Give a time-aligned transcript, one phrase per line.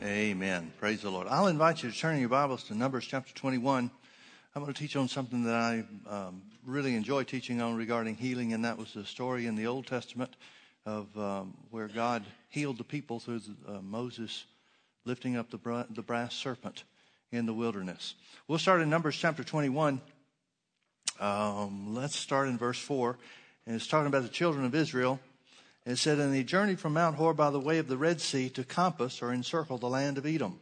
[0.00, 0.70] Amen.
[0.78, 1.26] Praise the Lord.
[1.26, 3.90] I'll invite you to turn your Bibles to Numbers chapter 21.
[4.54, 8.52] I'm going to teach on something that I um, really enjoy teaching on regarding healing,
[8.52, 10.36] and that was the story in the Old Testament
[10.86, 14.44] of um, where God healed the people through the, uh, Moses
[15.04, 16.84] lifting up the, bra- the brass serpent
[17.32, 18.14] in the wilderness.
[18.46, 20.00] We'll start in Numbers chapter 21.
[21.18, 23.18] Um, let's start in verse 4.
[23.66, 25.18] And it's talking about the children of Israel
[25.90, 28.48] it said, And they journeyed from Mount Hor by the way of the Red Sea
[28.50, 30.60] to compass or encircle the land of Edom.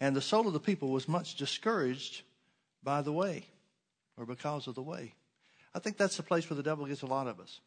[0.00, 2.22] And the soul of the people was much discouraged
[2.82, 3.46] by the way,
[4.16, 5.14] or because of the way.
[5.74, 7.60] I think that's the place where the devil gets a lot of us.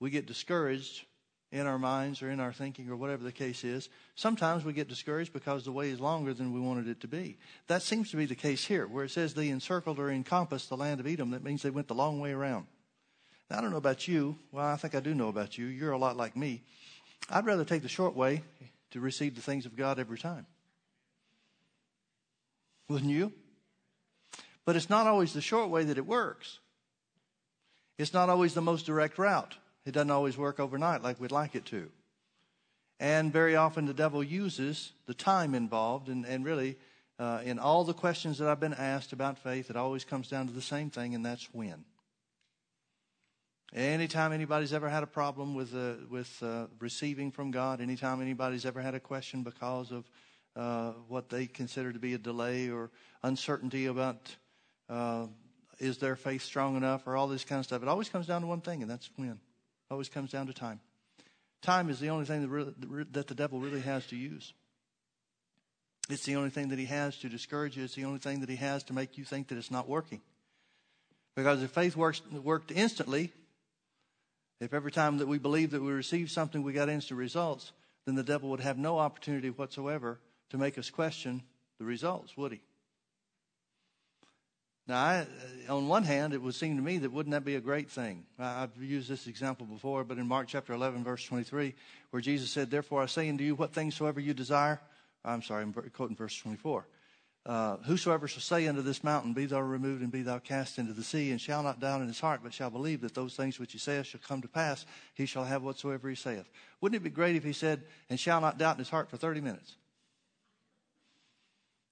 [0.00, 1.04] We get discouraged
[1.52, 3.88] in our minds or in our thinking or whatever the case is.
[4.14, 7.38] Sometimes we get discouraged because the way is longer than we wanted it to be.
[7.66, 10.76] That seems to be the case here, where it says they encircled or encompassed the
[10.76, 11.30] land of Edom.
[11.32, 12.66] That means they went the long way around.
[13.50, 14.36] Now, I don't know about you.
[14.52, 15.66] Well, I think I do know about you.
[15.66, 16.62] You're a lot like me.
[17.28, 18.42] I'd rather take the short way
[18.92, 20.46] to receive the things of God every time.
[22.88, 23.32] Wouldn't you?
[24.64, 26.58] But it's not always the short way that it works.
[27.98, 29.56] It's not always the most direct route.
[29.84, 31.90] It doesn't always work overnight like we'd like it to.
[32.98, 36.76] And very often the devil uses the time involved, and, and really,
[37.18, 40.46] uh, in all the questions that I've been asked about faith, it always comes down
[40.46, 41.84] to the same thing, and that's when.
[43.74, 48.66] Anytime anybody's ever had a problem with, uh, with uh, receiving from God, anytime anybody's
[48.66, 50.04] ever had a question because of
[50.56, 52.90] uh, what they consider to be a delay or
[53.22, 54.34] uncertainty about
[54.88, 55.26] uh,
[55.78, 58.40] is their faith strong enough or all this kind of stuff, it always comes down
[58.40, 59.30] to one thing, and that's when.
[59.30, 60.80] It always comes down to time.
[61.62, 62.74] Time is the only thing that, really,
[63.12, 64.52] that the devil really has to use.
[66.08, 67.84] It's the only thing that he has to discourage you.
[67.84, 70.20] It's the only thing that he has to make you think that it's not working.
[71.36, 73.32] Because if faith works, worked instantly,
[74.60, 77.72] if every time that we believed that we received something we got instant results,
[78.04, 81.42] then the devil would have no opportunity whatsoever to make us question
[81.78, 82.60] the results, would he?
[84.86, 85.26] Now, I,
[85.68, 88.24] on one hand, it would seem to me that wouldn't that be a great thing?
[88.38, 91.74] I've used this example before, but in Mark chapter 11, verse 23,
[92.10, 94.80] where Jesus said, Therefore I say unto you, what things soever you desire.
[95.24, 96.86] I'm sorry, I'm quoting verse 24
[97.50, 100.92] uh, whosoever shall say unto this mountain, Be thou removed and be thou cast into
[100.92, 103.58] the sea, and shall not doubt in his heart, but shall believe that those things
[103.58, 106.48] which he saith shall come to pass, he shall have whatsoever he saith.
[106.80, 109.16] Wouldn't it be great if he said, And shall not doubt in his heart for
[109.16, 109.74] 30 minutes?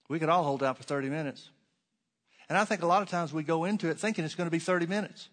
[0.09, 1.51] We could all hold out for 30 minutes.
[2.49, 4.53] And I think a lot of times we go into it thinking it's going to
[4.53, 5.29] be 30 minutes.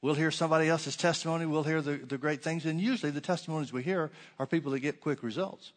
[0.00, 3.70] We'll hear somebody else's testimony, we'll hear the, the great things, and usually the testimonies
[3.70, 5.72] we hear are people that get quick results.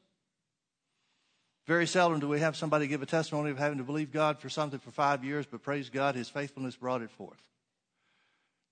[1.68, 4.50] Very seldom do we have somebody give a testimony of having to believe God for
[4.50, 7.42] something for five years, but praise God, his faithfulness brought it forth.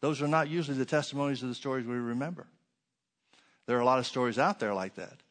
[0.02, 2.46] Those are not usually the testimonies of the stories we remember.
[3.66, 5.22] There are a lot of stories out there like that.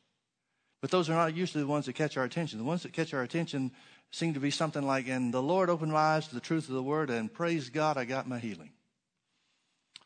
[0.80, 2.58] But those are not usually the ones that catch our attention.
[2.58, 3.70] The ones that catch our attention
[4.10, 6.74] seem to be something like, and the Lord opened my eyes to the truth of
[6.74, 8.72] the word, and praise God, I got my healing.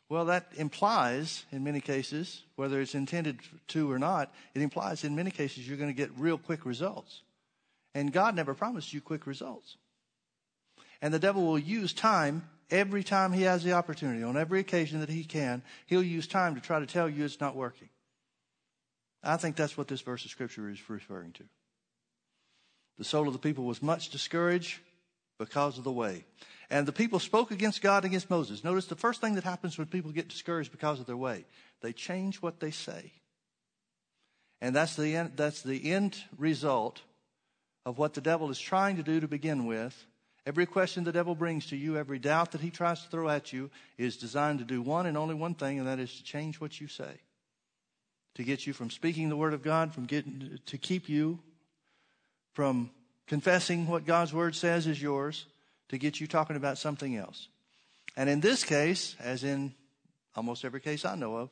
[0.09, 5.15] Well, that implies, in many cases, whether it's intended to or not, it implies in
[5.15, 7.23] many cases you're going to get real quick results.
[7.97, 9.75] And God never promised you quick results.
[11.01, 14.99] And the devil will use time every time he has the opportunity, on every occasion
[14.99, 17.89] that he can, he'll use time to try to tell you it's not working.
[19.23, 21.43] I think that's what this verse of scripture is referring to.
[22.99, 24.79] The soul of the people was much discouraged
[25.39, 26.23] because of the way.
[26.69, 28.63] And the people spoke against God against Moses.
[28.63, 31.45] Notice the first thing that happens when people get discouraged because of their way,
[31.81, 33.13] they change what they say.
[34.61, 37.01] And that's the end, that's the end result
[37.87, 39.95] of what the devil is trying to do to begin with.
[40.45, 43.53] Every question the devil brings to you, every doubt that he tries to throw at
[43.53, 46.59] you, is designed to do one and only one thing, and that is to change
[46.59, 47.21] what you say.
[48.35, 51.39] To get you from speaking the word of God, from getting, to keep you
[52.51, 52.91] from
[53.25, 55.45] confessing what God's word says is yours,
[55.87, 57.47] to get you talking about something else.
[58.17, 59.73] And in this case, as in
[60.35, 61.49] almost every case I know of,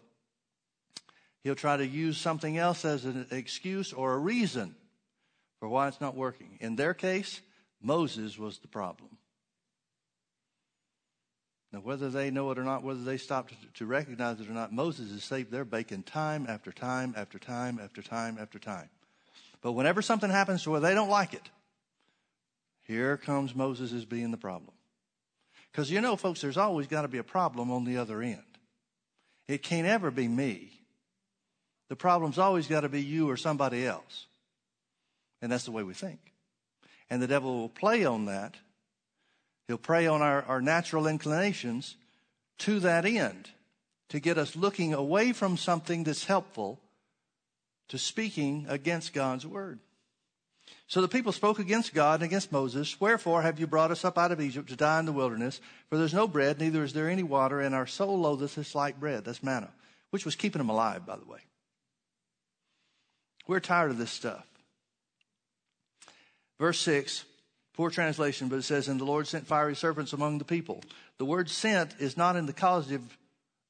[1.45, 4.75] he'll try to use something else as an excuse or a reason
[5.65, 6.59] for why it's not working.
[6.61, 7.41] In their case,
[7.81, 9.17] Moses was the problem.
[11.73, 14.53] Now, whether they know it or not, whether they stop to, to recognize it or
[14.53, 18.89] not, Moses has saved their bacon time after time after time after time after time.
[19.63, 21.49] But whenever something happens to where they don't like it,
[22.83, 24.75] here comes Moses as being the problem.
[25.71, 28.43] Because you know, folks, there's always got to be a problem on the other end.
[29.47, 30.69] It can't ever be me.
[31.89, 34.27] The problem's always got to be you or somebody else.
[35.41, 36.19] And that's the way we think.
[37.09, 38.55] And the devil will play on that.
[39.67, 41.95] He'll prey on our, our natural inclinations
[42.59, 43.49] to that end
[44.09, 46.79] to get us looking away from something that's helpful
[47.89, 49.79] to speaking against God's word.
[50.87, 52.99] So the people spoke against God and against Moses.
[52.99, 55.59] Wherefore have you brought us up out of Egypt to die in the wilderness?
[55.89, 58.99] For there's no bread, neither is there any water, and our soul loatheth this light
[58.99, 59.25] bread.
[59.25, 59.71] That's manna,
[60.11, 61.39] which was keeping them alive, by the way.
[63.47, 64.45] We're tired of this stuff.
[66.59, 67.25] Verse 6,
[67.73, 70.81] poor translation, but it says, And the Lord sent fiery serpents among the people.
[71.17, 73.17] The word sent is not in the causative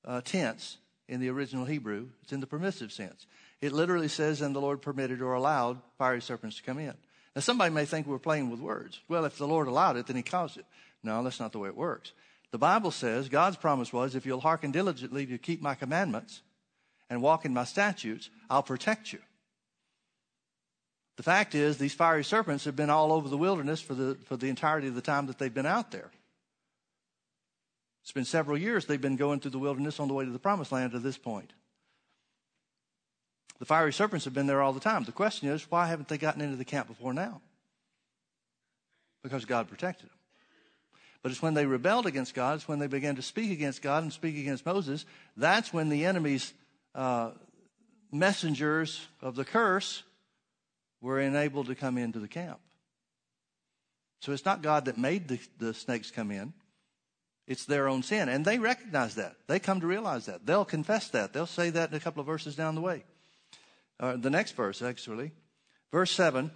[0.03, 0.77] uh, tense
[1.07, 3.27] in the original Hebrew, it's in the permissive sense.
[3.61, 6.93] It literally says, And the Lord permitted or allowed fiery serpents to come in.
[7.35, 8.99] Now, somebody may think we're playing with words.
[9.07, 10.65] Well, if the Lord allowed it, then He caused it.
[11.03, 12.11] No, that's not the way it works.
[12.51, 16.41] The Bible says God's promise was, If you'll hearken diligently to keep my commandments
[17.09, 19.19] and walk in my statutes, I'll protect you.
[21.17, 24.35] The fact is, these fiery serpents have been all over the wilderness for the, for
[24.35, 26.11] the entirety of the time that they've been out there.
[28.03, 30.39] It's been several years they've been going through the wilderness on the way to the
[30.39, 31.53] promised land to this point.
[33.59, 35.05] The fiery serpents have been there all the time.
[35.05, 37.41] The question is, why haven't they gotten into the camp before now?
[39.23, 40.17] Because God protected them.
[41.23, 44.03] But it's when they rebelled against God, it's when they began to speak against God
[44.03, 46.53] and speak against Moses, that's when the enemy's
[46.93, 47.31] uh,
[48.11, 50.03] messengers of the curse
[51.05, 52.59] were enabled to come into the camp.
[54.21, 56.53] So it's not God that made the, the snakes come in.
[57.47, 58.27] It's their own sin.
[58.27, 59.35] And they recognize that.
[59.45, 60.47] They come to realize that.
[60.47, 61.31] They'll confess that.
[61.31, 63.03] They'll say that in a couple of verses down the way.
[63.99, 65.31] Uh, the next verse, actually.
[65.91, 66.49] Verse 7.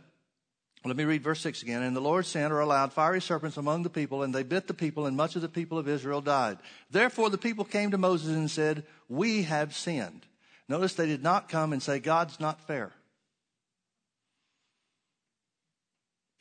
[0.84, 1.84] Let me read verse 6 again.
[1.84, 4.74] And the Lord sent or allowed fiery serpents among the people, and they bit the
[4.74, 6.58] people, and much of the people of Israel died.
[6.90, 10.26] Therefore the people came to Moses and said, We have sinned.
[10.68, 12.94] Notice they did not come and say, God's not fair.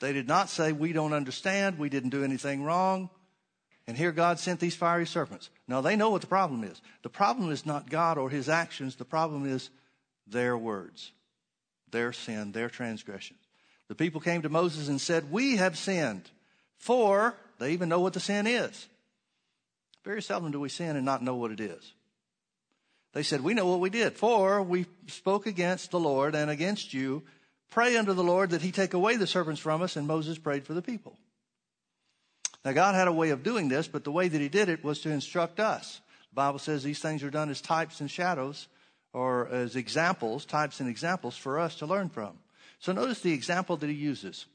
[0.00, 3.10] They did not say, We don't understand, we didn't do anything wrong.
[3.86, 5.48] And here God sent these fiery serpents.
[5.66, 6.80] Now they know what the problem is.
[7.02, 9.70] The problem is not God or his actions, the problem is
[10.26, 11.12] their words,
[11.90, 13.40] their sin, their transgressions.
[13.88, 16.30] The people came to Moses and said, We have sinned,
[16.76, 18.86] for they even know what the sin is.
[20.04, 21.94] Very seldom do we sin and not know what it is.
[23.14, 26.92] They said, We know what we did, for we spoke against the Lord and against
[26.92, 27.22] you
[27.70, 29.96] Pray unto the Lord that he take away the serpents from us.
[29.96, 31.16] And Moses prayed for the people.
[32.64, 34.82] Now, God had a way of doing this, but the way that he did it
[34.82, 36.00] was to instruct us.
[36.30, 38.68] The Bible says these things are done as types and shadows
[39.12, 42.38] or as examples, types and examples for us to learn from.
[42.80, 44.46] So notice the example that he uses.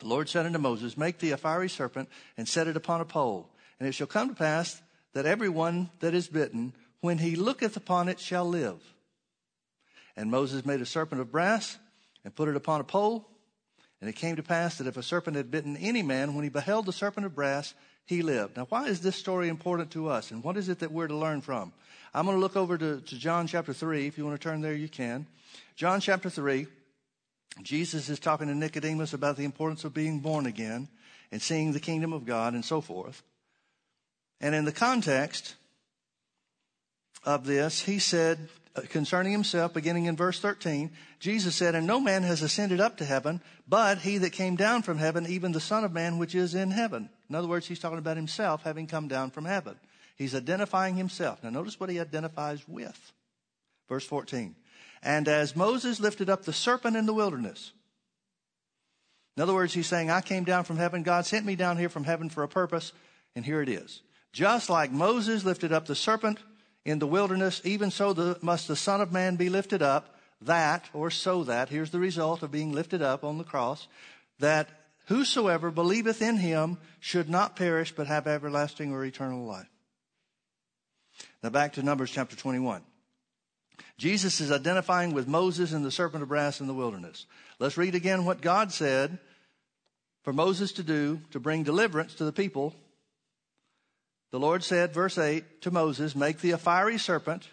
[0.00, 3.04] The Lord said unto Moses, Make thee a fiery serpent and set it upon a
[3.04, 3.48] pole.
[3.78, 4.82] And it shall come to pass
[5.12, 8.80] that every one that is bitten, when he looketh upon it, shall live.
[10.16, 11.78] And Moses made a serpent of brass
[12.24, 13.28] and put it upon a pole.
[14.00, 16.50] And it came to pass that if a serpent had bitten any man, when he
[16.50, 17.74] beheld the serpent of brass,
[18.06, 18.56] he lived.
[18.56, 20.30] Now, why is this story important to us?
[20.30, 21.72] And what is it that we're to learn from?
[22.12, 24.06] I'm going to look over to, to John chapter 3.
[24.06, 25.26] If you want to turn there, you can.
[25.74, 26.66] John chapter 3.
[27.62, 30.88] Jesus is talking to Nicodemus about the importance of being born again
[31.30, 33.22] and seeing the kingdom of God and so forth.
[34.40, 35.54] And in the context
[37.24, 38.48] of this, he said,
[38.88, 40.90] concerning himself, beginning in verse 13,
[41.20, 44.82] Jesus said, And no man has ascended up to heaven, but he that came down
[44.82, 47.08] from heaven, even the Son of Man which is in heaven.
[47.28, 49.76] In other words, he's talking about himself having come down from heaven.
[50.16, 51.42] He's identifying himself.
[51.42, 53.12] Now notice what he identifies with.
[53.88, 54.56] Verse 14.
[55.02, 57.72] And as Moses lifted up the serpent in the wilderness.
[59.36, 61.02] In other words, he's saying, I came down from heaven.
[61.02, 62.92] God sent me down here from heaven for a purpose,
[63.34, 64.00] and here it is.
[64.32, 66.38] Just like Moses lifted up the serpent
[66.84, 70.90] in the wilderness, even so the, must the Son of Man be lifted up, that,
[70.92, 73.88] or so that, here's the result of being lifted up on the cross,
[74.38, 74.68] that
[75.06, 79.68] whosoever believeth in him should not perish but have everlasting or eternal life.
[81.42, 82.82] Now back to Numbers chapter 21.
[83.96, 87.26] Jesus is identifying with Moses and the serpent of brass in the wilderness.
[87.58, 89.18] Let's read again what God said
[90.22, 92.74] for Moses to do to bring deliverance to the people
[94.34, 97.48] the Lord said, verse 8, to Moses, Make thee a fiery serpent,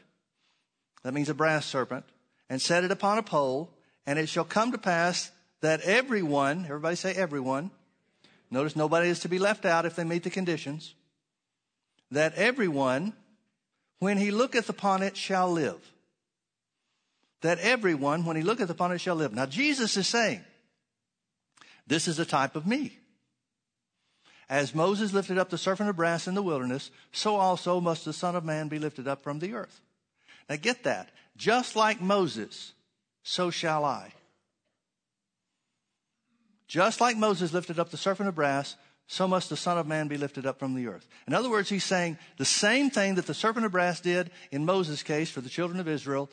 [1.04, 2.06] that means a brass serpent,
[2.50, 3.70] and set it upon a pole,
[4.08, 7.70] and it shall come to pass that everyone, everybody say everyone,
[8.50, 10.96] notice nobody is to be left out if they meet the conditions,
[12.10, 13.14] that everyone,
[14.00, 15.94] when he looketh upon it, shall live.
[17.42, 19.34] That everyone, when he looketh upon it, shall live.
[19.34, 20.42] Now, Jesus is saying,
[21.86, 22.98] This is a type of me.
[24.52, 28.12] As Moses lifted up the serpent of brass in the wilderness, so also must the
[28.12, 29.80] Son of Man be lifted up from the earth.
[30.50, 31.10] Now get that.
[31.38, 32.74] Just like Moses,
[33.24, 34.12] so shall I.
[36.68, 38.76] Just like Moses lifted up the serpent of brass,
[39.08, 41.08] so must the Son of Man be lifted up from the earth.
[41.28, 44.66] In other words, he's saying the same thing that the serpent of brass did in
[44.66, 46.30] Moses' case for the children of Israel,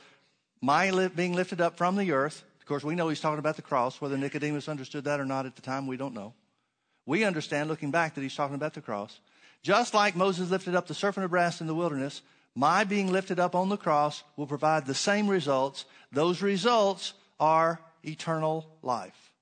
[0.61, 3.63] my being lifted up from the earth, Of course, we know he's talking about the
[3.63, 4.01] cross.
[4.01, 6.35] Whether Nicodemus understood that or not at the time, we don't know.
[7.09, 9.19] We understand, looking back, that he's talking about the cross.
[9.63, 12.21] Just like Moses lifted up the serpent of brass in the wilderness,
[12.55, 15.87] my being lifted up on the cross will provide the same results.
[16.13, 19.33] Those results are eternal life.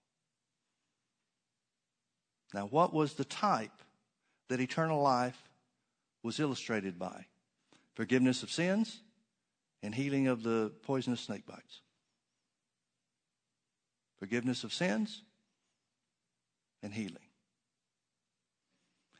[2.54, 3.82] Now, what was the type
[4.46, 5.42] that eternal life
[6.22, 7.26] was illustrated by?
[7.94, 9.00] Forgiveness of sins
[9.82, 11.80] and healing of the poisonous snake bites.
[14.20, 15.22] Forgiveness of sins
[16.80, 17.25] and healing.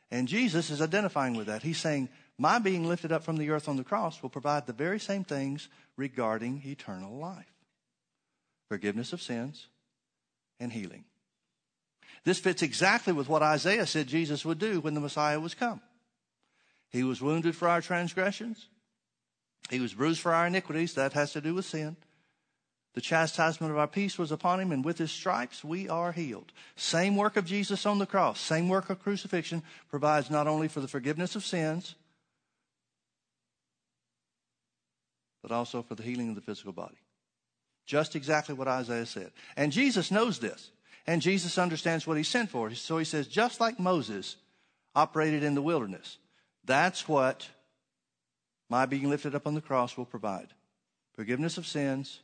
[0.09, 1.63] And Jesus is identifying with that.
[1.63, 4.73] He's saying, My being lifted up from the earth on the cross will provide the
[4.73, 7.51] very same things regarding eternal life
[8.69, 9.67] forgiveness of sins
[10.59, 11.05] and healing.
[12.25, 15.79] This fits exactly with what Isaiah said Jesus would do when the Messiah was come.
[16.89, 18.67] He was wounded for our transgressions.
[19.69, 20.93] He was bruised for our iniquities.
[20.93, 21.95] That has to do with sin.
[22.97, 26.51] The chastisement of our peace was upon him, and with his stripes we are healed.
[26.75, 30.79] Same work of Jesus on the cross, same work of crucifixion provides not only for
[30.79, 31.93] the forgiveness of sins,
[35.43, 36.97] but also for the healing of the physical body.
[37.85, 39.31] Just exactly what Isaiah said.
[39.55, 40.71] And Jesus knows this.
[41.05, 42.73] And Jesus understands what he's sent for.
[42.73, 44.37] So he says, just like Moses
[44.95, 46.17] operated in the wilderness,
[46.65, 47.47] that's what
[48.71, 50.47] my being lifted up on the cross will provide
[51.13, 52.21] forgiveness of sins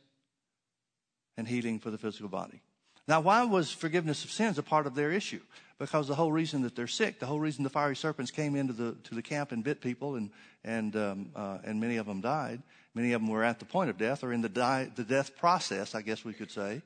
[1.36, 2.60] and healing for the physical body.
[3.06, 5.40] Now, why was forgiveness of sins a part of their issue?
[5.78, 8.72] Because the whole reason that they're sick, the whole reason the fiery serpents came into
[8.72, 10.30] the to the camp and bit people, and
[10.64, 12.62] and um, uh, and many of them died.
[12.94, 15.36] Many of them were at the point of death or in the die, the death
[15.36, 16.80] process, I guess we could say,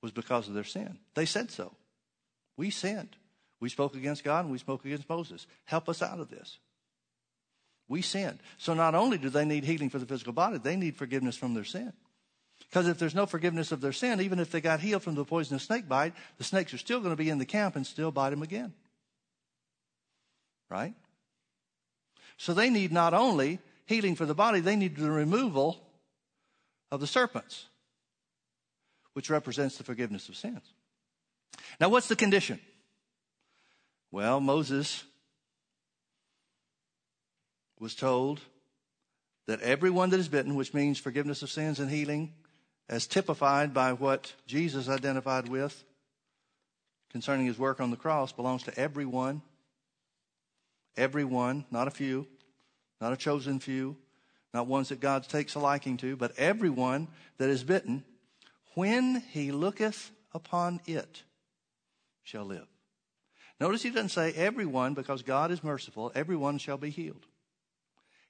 [0.00, 0.98] was because of their sin.
[1.14, 1.72] They said so.
[2.56, 3.16] We sinned.
[3.60, 5.46] We spoke against God and we spoke against Moses.
[5.64, 6.58] Help us out of this.
[7.88, 8.38] We sinned.
[8.58, 11.54] So not only do they need healing for the physical body, they need forgiveness from
[11.54, 11.92] their sin.
[12.72, 15.26] Because if there's no forgiveness of their sin, even if they got healed from the
[15.26, 18.10] poisonous snake bite, the snakes are still going to be in the camp and still
[18.10, 18.72] bite them again.
[20.70, 20.94] Right?
[22.38, 25.86] So they need not only healing for the body, they need the removal
[26.90, 27.66] of the serpents,
[29.12, 30.62] which represents the forgiveness of sins.
[31.78, 32.58] Now, what's the condition?
[34.10, 35.04] Well, Moses
[37.78, 38.40] was told
[39.46, 42.32] that everyone that is bitten, which means forgiveness of sins and healing,
[42.92, 45.82] as typified by what Jesus identified with
[47.10, 49.40] concerning his work on the cross, belongs to everyone.
[50.94, 52.26] Everyone, not a few,
[53.00, 53.96] not a chosen few,
[54.52, 57.08] not ones that God takes a liking to, but everyone
[57.38, 58.04] that is bitten,
[58.74, 61.22] when he looketh upon it,
[62.22, 62.68] shall live.
[63.58, 67.24] Notice he doesn't say everyone, because God is merciful, everyone shall be healed.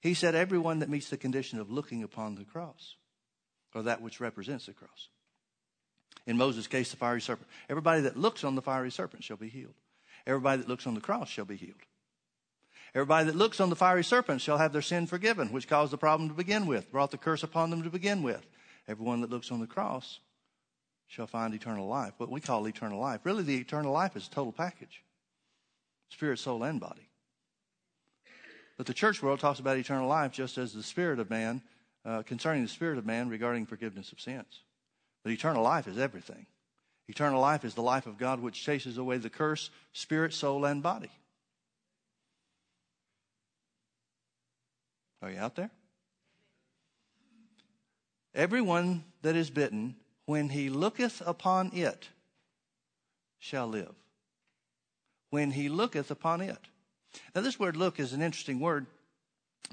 [0.00, 2.94] He said everyone that meets the condition of looking upon the cross
[3.74, 5.08] or that which represents the cross.
[6.26, 7.48] In Moses' case, the fiery serpent.
[7.68, 9.74] Everybody that looks on the fiery serpent shall be healed.
[10.26, 11.80] Everybody that looks on the cross shall be healed.
[12.94, 15.98] Everybody that looks on the fiery serpent shall have their sin forgiven, which caused the
[15.98, 18.46] problem to begin with, brought the curse upon them to begin with.
[18.86, 20.20] Everyone that looks on the cross
[21.06, 22.12] shall find eternal life.
[22.18, 23.20] What we call eternal life.
[23.24, 25.02] Really, the eternal life is a total package
[26.10, 27.08] spirit, soul, and body.
[28.76, 31.62] But the church world talks about eternal life just as the spirit of man
[32.04, 34.62] uh, concerning the spirit of man regarding forgiveness of sins.
[35.22, 36.46] But eternal life is everything.
[37.08, 40.82] Eternal life is the life of God which chases away the curse, spirit, soul, and
[40.82, 41.10] body.
[45.20, 45.70] Are you out there?
[48.34, 52.08] Everyone that is bitten, when he looketh upon it,
[53.38, 53.94] shall live.
[55.30, 56.58] When he looketh upon it.
[57.34, 58.86] Now, this word look is an interesting word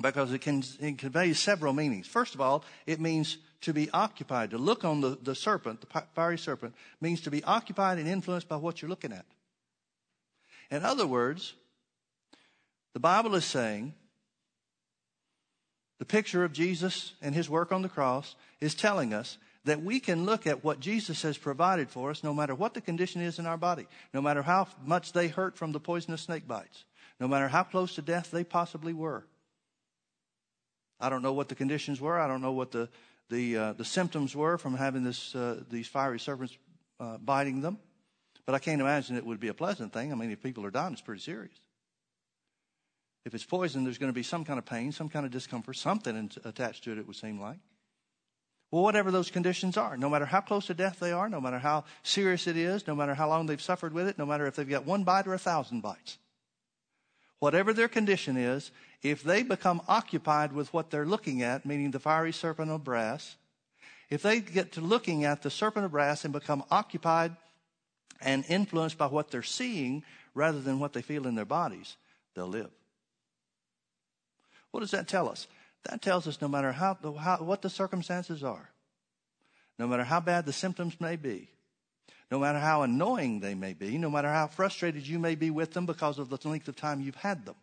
[0.02, 2.08] because it, can, it conveys several meanings.
[2.08, 4.52] First of all, it means to be occupied.
[4.52, 8.48] To look on the, the serpent, the fiery serpent, means to be occupied and influenced
[8.48, 9.26] by what you're looking at.
[10.72, 11.54] In other words,
[12.94, 13.94] the Bible is saying
[15.98, 20.00] the picture of Jesus and his work on the cross is telling us that we
[20.00, 23.40] can look at what Jesus has provided for us no matter what the condition is
[23.40, 26.86] in our body, no matter how much they hurt from the poisonous snake bites,
[27.20, 29.26] no matter how close to death they possibly were.
[31.00, 32.20] I don't know what the conditions were.
[32.20, 32.90] I don't know what the
[33.30, 36.58] the uh, the symptoms were from having this uh, these fiery serpents
[37.00, 37.78] uh, biting them.
[38.46, 40.12] But I can't imagine it would be a pleasant thing.
[40.12, 41.54] I mean, if people are dying, it's pretty serious.
[43.24, 45.76] If it's poison, there's going to be some kind of pain, some kind of discomfort,
[45.76, 46.98] something in, attached to it.
[46.98, 47.60] It would seem like.
[48.72, 51.60] Well, whatever those conditions are, no matter how close to death they are, no matter
[51.60, 54.56] how serious it is, no matter how long they've suffered with it, no matter if
[54.56, 56.20] they've got one bite or a thousand bites,
[57.40, 62.00] whatever their condition is, if they become occupied with what they're looking at, meaning the
[62.00, 63.38] fiery serpent of brass,
[64.10, 67.36] if they get to looking at the serpent of brass and become occupied
[68.22, 70.04] and influenced by what they're seeing
[70.34, 71.96] rather than what they feel in their bodies,
[72.36, 72.72] they'll live.
[74.72, 75.48] What does that tell us?
[75.86, 78.70] That tells us no matter how, how, what the circumstances are,
[79.78, 81.50] no matter how bad the symptoms may be,
[82.30, 85.72] no matter how annoying they may be, no matter how frustrated you may be with
[85.72, 87.56] them because of the length of time you've had them,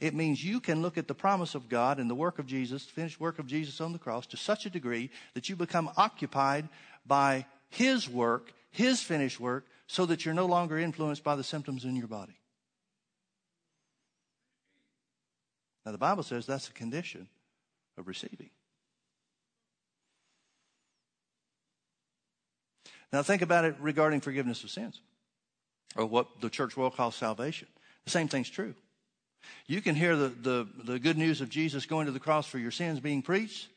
[0.00, 2.84] it means you can look at the promise of God and the work of Jesus,
[2.84, 5.90] the finished work of Jesus on the cross, to such a degree that you become
[5.96, 6.68] occupied
[7.06, 11.84] by His work, His finished work, so that you're no longer influenced by the symptoms
[11.84, 12.38] in your body.
[15.84, 17.28] Now, the Bible says that's a condition
[17.98, 18.50] of receiving.
[23.12, 25.00] Now, think about it regarding forgiveness of sins,
[25.94, 27.68] or what the church world calls salvation.
[28.04, 28.74] The same thing's true.
[29.66, 32.58] You can hear the, the, the good news of Jesus going to the cross for
[32.58, 33.68] your sins being preached.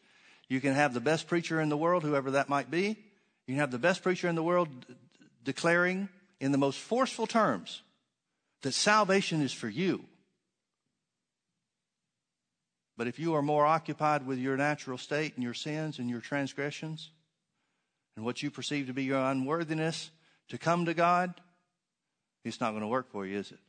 [0.49, 2.97] You can have the best preacher in the world, whoever that might be.
[3.45, 4.69] You can have the best preacher in the world
[5.43, 6.09] declaring
[6.39, 7.81] in the most forceful terms
[8.61, 10.03] that salvation is for you.
[12.97, 16.19] But if you are more occupied with your natural state and your sins and your
[16.19, 17.11] transgressions
[18.15, 20.09] and what you perceive to be your unworthiness
[20.49, 21.33] to come to God,
[22.43, 23.59] it's not going to work for you, is it?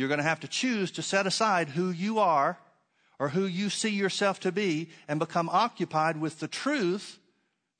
[0.00, 2.58] You're going to have to choose to set aside who you are
[3.18, 7.18] or who you see yourself to be and become occupied with the truth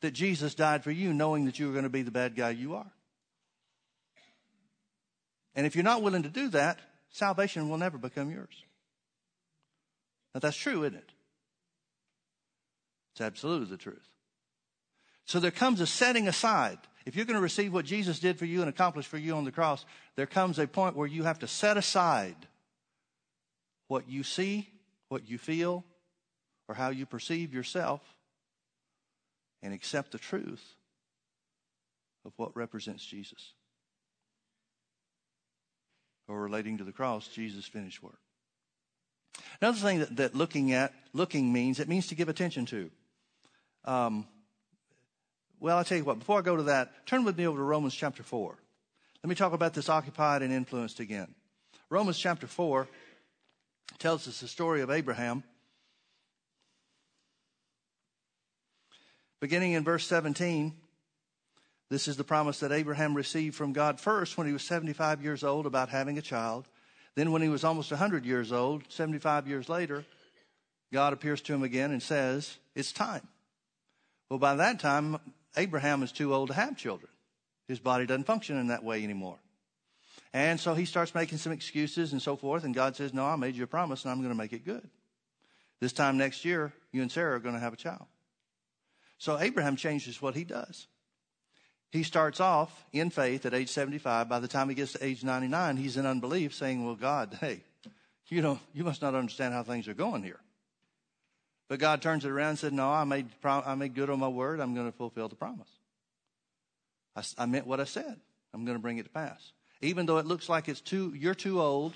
[0.02, 2.50] that Jesus died for you, knowing that you are going to be the bad guy
[2.50, 2.92] you are.
[5.54, 8.64] And if you're not willing to do that, salvation will never become yours.
[10.34, 11.12] Now, that's true, isn't it?
[13.12, 14.10] It's absolutely the truth.
[15.24, 16.80] So there comes a setting aside.
[17.10, 19.44] If you're going to receive what Jesus did for you and accomplish for you on
[19.44, 22.36] the cross, there comes a point where you have to set aside
[23.88, 24.68] what you see,
[25.08, 25.84] what you feel,
[26.68, 28.00] or how you perceive yourself
[29.60, 30.62] and accept the truth
[32.24, 33.54] of what represents Jesus.
[36.28, 38.20] Or relating to the cross, Jesus' finished work.
[39.60, 42.88] Another thing that, that looking at, looking means, it means to give attention to.
[43.84, 44.28] Um,
[45.60, 47.62] well, I'll tell you what, before I go to that, turn with me over to
[47.62, 48.56] Romans chapter 4.
[49.22, 51.34] Let me talk about this occupied and influenced again.
[51.90, 52.88] Romans chapter 4
[53.98, 55.44] tells us the story of Abraham.
[59.40, 60.72] Beginning in verse 17,
[61.90, 65.44] this is the promise that Abraham received from God first when he was 75 years
[65.44, 66.66] old about having a child.
[67.16, 70.04] Then, when he was almost 100 years old, 75 years later,
[70.92, 73.26] God appears to him again and says, It's time.
[74.30, 75.18] Well, by that time,
[75.56, 77.10] Abraham is too old to have children.
[77.68, 79.38] His body doesn't function in that way anymore.
[80.32, 83.36] And so he starts making some excuses and so forth, and God says, No, I
[83.36, 84.88] made you a promise and I'm going to make it good.
[85.80, 88.06] This time next year, you and Sarah are going to have a child.
[89.18, 90.86] So Abraham changes what he does.
[91.90, 94.28] He starts off in faith at age 75.
[94.28, 97.62] By the time he gets to age 99, he's in unbelief, saying, Well, God, hey,
[98.28, 100.40] you know, you must not understand how things are going here.
[101.70, 104.28] But God turns it around and said, No, I made, I made good on my
[104.28, 104.58] word.
[104.58, 105.70] I'm going to fulfill the promise.
[107.14, 108.18] I, I meant what I said.
[108.52, 109.52] I'm going to bring it to pass.
[109.80, 111.94] Even though it looks like it's too, you're too old,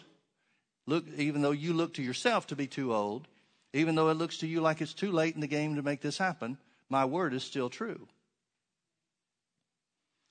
[0.86, 3.26] look, even though you look to yourself to be too old,
[3.72, 6.00] even though it looks to you like it's too late in the game to make
[6.00, 6.56] this happen,
[6.88, 8.06] my word is still true.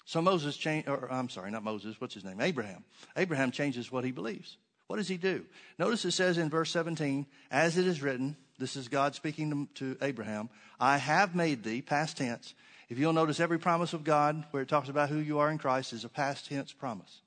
[0.05, 2.39] So Moses changed, or I'm sorry, not Moses, what's his name?
[2.39, 2.85] Abraham.
[3.17, 4.55] Abraham changes what he believes.
[4.87, 5.43] What does he do?
[5.77, 9.95] Notice it says in verse 17, as it is written, this is God speaking to,
[9.95, 12.53] to Abraham, I have made thee, past tense.
[12.89, 15.57] If you'll notice every promise of God where it talks about who you are in
[15.57, 17.21] Christ is a past tense promise.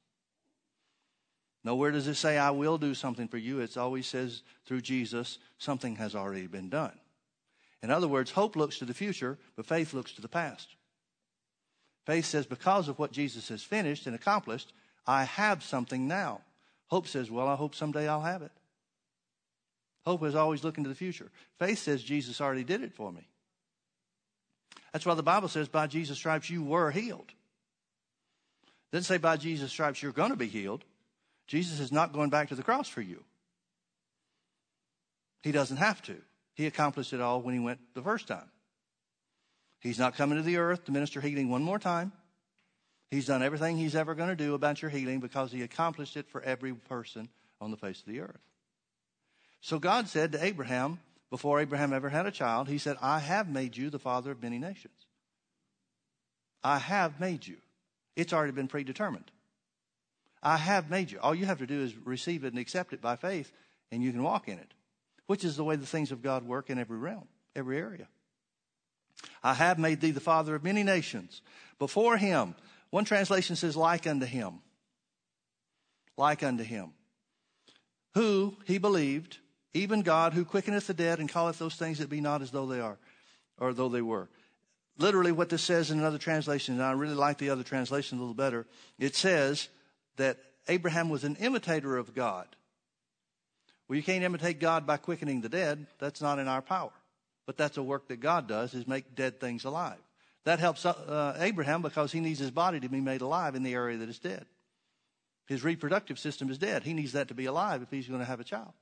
[1.65, 3.59] Nowhere does it say, I will do something for you.
[3.59, 6.93] It always says, through Jesus, something has already been done.
[7.83, 10.69] In other words, hope looks to the future, but faith looks to the past.
[12.07, 14.73] Faith says, because of what Jesus has finished and accomplished,
[15.09, 16.43] I have something now.
[16.87, 18.53] Hope says, well, I hope someday I'll have it.
[20.07, 21.31] Hope is always looking to the future.
[21.59, 23.27] Faith says, Jesus already did it for me.
[24.93, 27.33] That's why the Bible says, by Jesus' stripes you were healed.
[28.93, 30.85] Doesn't say by Jesus' stripes you're going to be healed.
[31.49, 33.25] Jesus is not going back to the cross for you.
[35.43, 36.17] He doesn't have to.
[36.55, 38.51] He accomplished it all when he went the first time.
[39.81, 42.13] He's not coming to the earth to minister healing one more time.
[43.11, 46.29] He's done everything he's ever going to do about your healing because he accomplished it
[46.29, 47.29] for every person
[47.61, 48.41] on the face of the earth.
[49.61, 53.49] So God said to Abraham, before Abraham ever had a child, he said, I have
[53.49, 54.95] made you the father of many nations.
[56.63, 57.57] I have made you.
[58.15, 59.31] It's already been predetermined.
[60.43, 61.19] I have made you.
[61.21, 63.51] All you have to do is receive it and accept it by faith,
[63.91, 64.73] and you can walk in it,
[65.27, 68.07] which is the way the things of God work in every realm, every area.
[69.43, 71.43] I have made thee the father of many nations.
[71.79, 72.55] Before him,
[72.91, 74.61] one translation says, like unto him.
[76.17, 76.93] Like unto him.
[78.15, 79.39] Who he believed,
[79.77, 82.67] even God, who quickeneth the dead and calleth those things that be not as though
[82.67, 82.99] they are,
[83.59, 84.29] or though they were.
[84.99, 88.21] Literally, what this says in another translation, and I really like the other translation a
[88.21, 88.67] little better,
[88.99, 89.69] it says
[90.17, 92.47] that Abraham was an imitator of God.
[93.89, 95.87] Well, you can't imitate God by quickening the dead.
[95.99, 96.93] That's not in our power.
[97.47, 99.99] But that's a work that God does, is make dead things alive.
[100.45, 103.75] That helps uh, Abraham because he needs his body to be made alive in the
[103.75, 104.47] area that is dead.
[105.47, 106.83] His reproductive system is dead.
[106.83, 108.73] He needs that to be alive if he's going to have a child.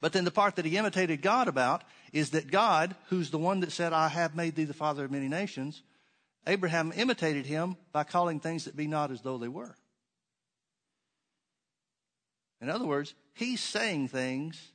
[0.00, 3.60] But then the part that he imitated God about is that God, who's the one
[3.60, 5.82] that said, I have made thee the father of many nations,
[6.46, 9.76] Abraham imitated him by calling things that be not as though they were.
[12.60, 14.70] In other words, he's saying things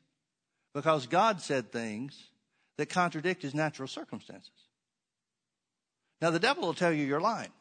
[0.73, 2.29] because God said things
[2.77, 4.51] that contradict his natural circumstances.
[6.21, 7.51] Now, the devil will tell you you're lying.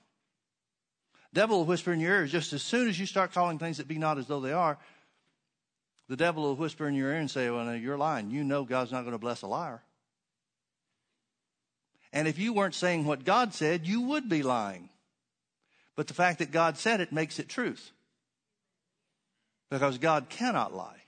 [1.33, 3.89] Devil will whisper in your ears just as soon as you start calling things that
[3.89, 4.79] be not as though they are.
[6.11, 8.33] The devil will whisper in your ear and say, Well, no, you're lying.
[8.33, 9.81] You know God's not going to bless a liar.
[12.13, 14.89] And if you weren't saying what God said, you would be lying.
[15.95, 17.93] But the fact that God said it makes it truth
[19.71, 21.01] because God cannot lie.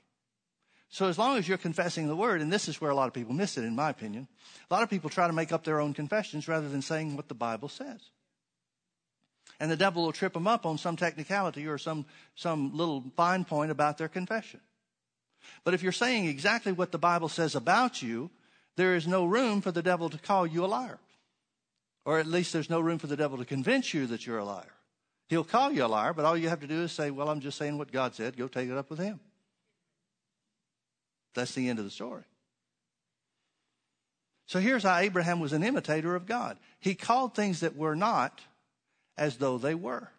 [0.88, 3.12] So as long as you're confessing the word, and this is where a lot of
[3.12, 4.28] people miss it, in my opinion,
[4.70, 7.26] a lot of people try to make up their own confessions rather than saying what
[7.26, 8.10] the Bible says.
[9.58, 13.44] And the devil will trip them up on some technicality or some, some little fine
[13.44, 14.60] point about their confession.
[15.64, 18.30] But if you're saying exactly what the Bible says about you,
[18.76, 20.98] there is no room for the devil to call you a liar.
[22.04, 24.44] Or at least there's no room for the devil to convince you that you're a
[24.44, 24.72] liar.
[25.28, 27.40] He'll call you a liar, but all you have to do is say, Well, I'm
[27.40, 28.36] just saying what God said.
[28.36, 29.20] Go take it up with him.
[31.34, 32.24] That's the end of the story.
[34.46, 36.58] So here's how Abraham was an imitator of God.
[36.78, 38.42] He called things that were not
[39.16, 40.10] as though they were.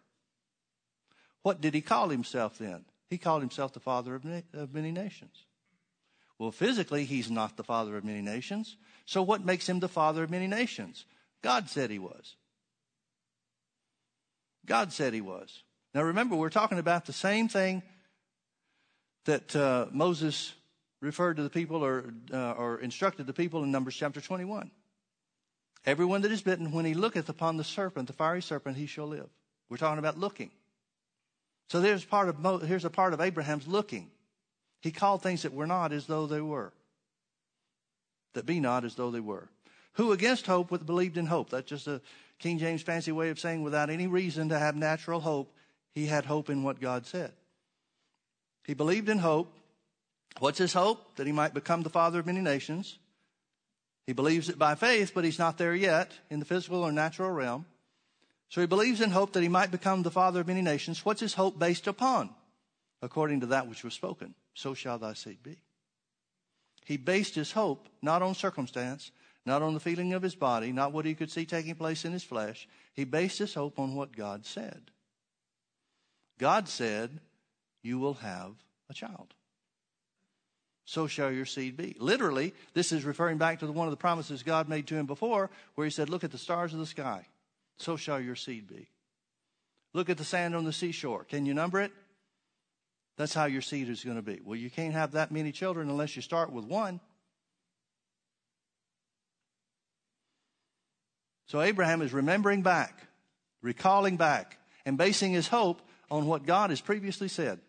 [1.42, 2.84] What did he call himself then?
[3.10, 5.44] He called himself the father of many nations.
[6.38, 8.76] Well, physically, he's not the father of many nations.
[9.06, 11.04] So what makes him the father of many nations?
[11.42, 12.36] God said he was.
[14.66, 15.62] God said he was.
[15.94, 17.82] Now remember, we're talking about the same thing
[19.26, 20.54] that uh, Moses
[21.00, 24.70] referred to the people or, uh, or instructed the people in Numbers chapter 21.
[25.86, 29.06] Everyone that is bitten, when he looketh upon the serpent, the fiery serpent, he shall
[29.06, 29.28] live.
[29.68, 30.50] We're talking about looking.
[31.68, 34.10] So there's part of here's a part of Abraham's looking.
[34.80, 36.72] He called things that were not as though they were,
[38.34, 39.48] that be not as though they were.
[39.94, 41.50] Who against hope with believed in hope.
[41.50, 42.00] That's just a
[42.38, 45.54] King James fancy way of saying without any reason to have natural hope,
[45.94, 47.32] he had hope in what God said.
[48.64, 49.52] He believed in hope.
[50.40, 51.16] What's his hope?
[51.16, 52.98] That he might become the father of many nations.
[54.06, 57.30] He believes it by faith, but he's not there yet in the physical or natural
[57.30, 57.66] realm.
[58.54, 61.04] So he believes in hope that he might become the father of many nations.
[61.04, 62.30] What's his hope based upon?
[63.02, 65.56] According to that which was spoken, so shall thy seed be.
[66.84, 69.10] He based his hope not on circumstance,
[69.44, 72.12] not on the feeling of his body, not what he could see taking place in
[72.12, 72.68] his flesh.
[72.92, 74.92] He based his hope on what God said.
[76.38, 77.18] God said,
[77.82, 78.52] You will have
[78.88, 79.34] a child.
[80.84, 81.96] So shall your seed be.
[81.98, 85.50] Literally, this is referring back to one of the promises God made to him before,
[85.74, 87.26] where he said, Look at the stars of the sky.
[87.78, 88.88] So shall your seed be.
[89.92, 91.24] Look at the sand on the seashore.
[91.24, 91.92] Can you number it?
[93.16, 94.40] That's how your seed is going to be.
[94.44, 97.00] Well, you can't have that many children unless you start with one.
[101.46, 103.06] So Abraham is remembering back,
[103.62, 107.60] recalling back, and basing his hope on what God has previously said.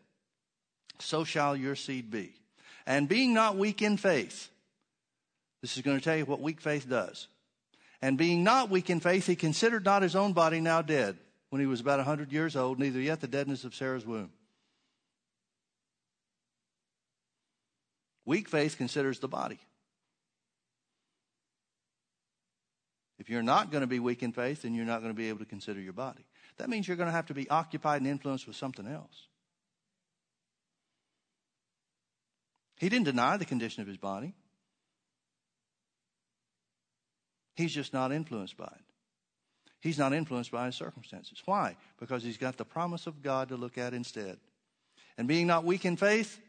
[1.00, 2.34] So shall your seed be.
[2.88, 4.50] And being not weak in faith,
[5.62, 7.28] this is going to tell you what weak faith does.
[8.06, 11.18] And being not weak in faith, he considered not his own body now dead
[11.50, 14.30] when he was about a hundred years old, neither yet the deadness of Sarah's womb.
[18.24, 19.58] Weak faith considers the body.
[23.18, 25.30] If you're not going to be weak in faith, then you're not going to be
[25.30, 26.28] able to consider your body.
[26.58, 29.30] That means you're going to have to be occupied and influenced with something else.
[32.78, 34.36] He didn't deny the condition of his body.
[37.56, 38.84] He's just not influenced by it.
[39.82, 41.42] He's not influenced by his circumstances.
[41.46, 41.78] Why?
[42.00, 44.38] Because he's got the promise of God to look at instead.
[45.18, 46.40] And being not weak in faith,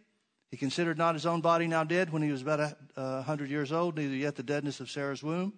[0.50, 3.72] he considered not his own body now dead when he was about a hundred years
[3.72, 5.52] old, neither yet the deadness of Sarah's womb.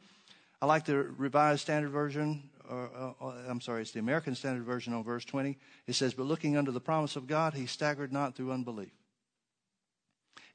[0.60, 4.92] I like the Revised Standard Version, or, uh, I'm sorry, it's the American Standard Version
[4.92, 5.56] on verse 20.
[5.86, 8.90] It says, But looking under the promise of God, he staggered not through unbelief.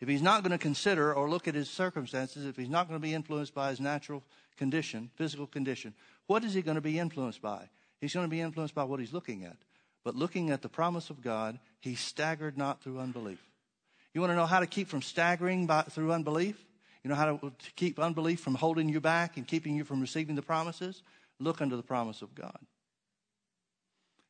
[0.01, 2.99] if he's not going to consider or look at his circumstances, if he's not going
[2.99, 4.23] to be influenced by his natural
[4.57, 5.93] condition, physical condition,
[6.27, 7.69] what is he going to be influenced by?
[7.99, 9.57] He's going to be influenced by what he's looking at.
[10.03, 13.39] But looking at the promise of God, he staggered not through unbelief.
[14.13, 16.63] You want to know how to keep from staggering by, through unbelief?
[17.03, 20.01] You know how to, to keep unbelief from holding you back and keeping you from
[20.01, 21.01] receiving the promises?
[21.39, 22.57] Look unto the promise of God.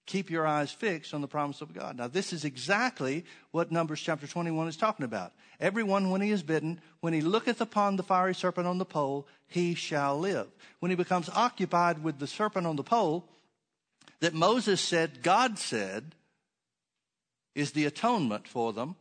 [0.05, 1.97] Keep your eyes fixed on the promise of God.
[1.97, 5.31] Now, this is exactly what Numbers chapter 21 is talking about.
[5.61, 9.27] Everyone, when he is bitten, when he looketh upon the fiery serpent on the pole,
[9.47, 10.47] he shall live.
[10.79, 13.29] When he becomes occupied with the serpent on the pole,
[14.19, 16.15] that Moses said, God said,
[17.55, 18.95] is the atonement for them,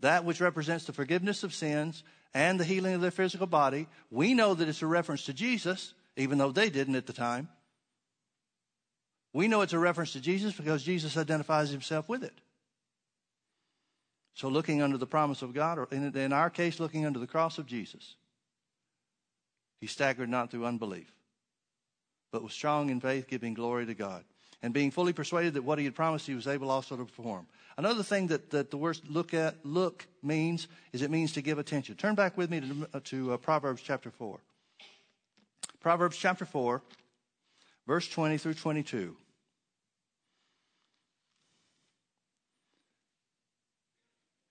[0.00, 3.88] that which represents the forgiveness of sins and the healing of their physical body.
[4.10, 7.48] We know that it's a reference to Jesus, even though they didn't at the time.
[9.32, 12.34] We know it's a reference to Jesus because Jesus identifies himself with it.
[14.34, 17.58] So, looking under the promise of God, or in, our case, looking under the cross
[17.58, 18.16] of Jesus,
[19.80, 21.12] he staggered not through unbelief,
[22.30, 24.24] but was strong in faith, giving glory to God,
[24.62, 27.46] and being fully persuaded that what he had promised he was able also to perform.
[27.76, 31.58] Another thing that, that the word look at look means is it means to give
[31.58, 31.94] attention.
[31.96, 34.40] Turn back with me to, to uh, Proverbs chapter four.
[35.80, 36.82] Proverbs chapter four,
[37.86, 39.16] verse twenty through twenty-two.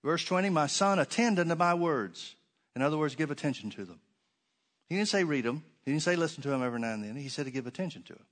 [0.04, 2.34] Verse 20, my son, attend unto my words.
[2.74, 4.00] In other words, give attention to them.
[4.88, 5.64] He didn't say read them.
[5.84, 7.16] He didn't say listen to them every now and then.
[7.16, 8.26] He said to give attention to them.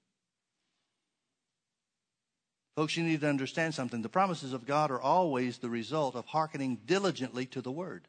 [2.77, 4.03] Folks, you need to understand something.
[4.03, 8.07] The promises of God are always the result of hearkening diligently to the word.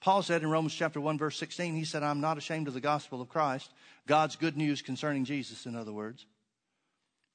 [0.00, 2.80] Paul said in Romans chapter 1 verse 16, he said, I'm not ashamed of the
[2.80, 3.72] gospel of Christ,
[4.06, 6.26] God's good news concerning Jesus, in other words.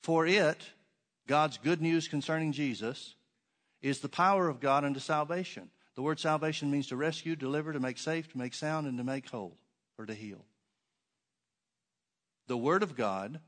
[0.03, 0.61] For it,
[1.27, 3.15] God's good news concerning Jesus,
[3.81, 5.69] is the power of God unto salvation.
[5.95, 9.03] The word salvation means to rescue, deliver, to make safe, to make sound, and to
[9.03, 9.57] make whole,
[9.97, 10.45] or to heal.
[12.47, 13.39] The Word of God,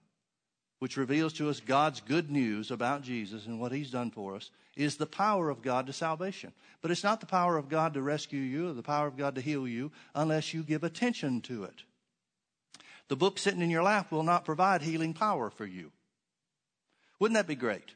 [0.79, 4.49] which reveals to us God's good news about Jesus and what He's done for us,
[4.75, 6.53] is the power of God to salvation.
[6.81, 9.35] But it's not the power of God to rescue you or the power of God
[9.35, 11.83] to heal you unless you give attention to it.
[13.07, 15.91] The book sitting in your lap will not provide healing power for you.
[17.19, 17.93] Wouldn't that be great?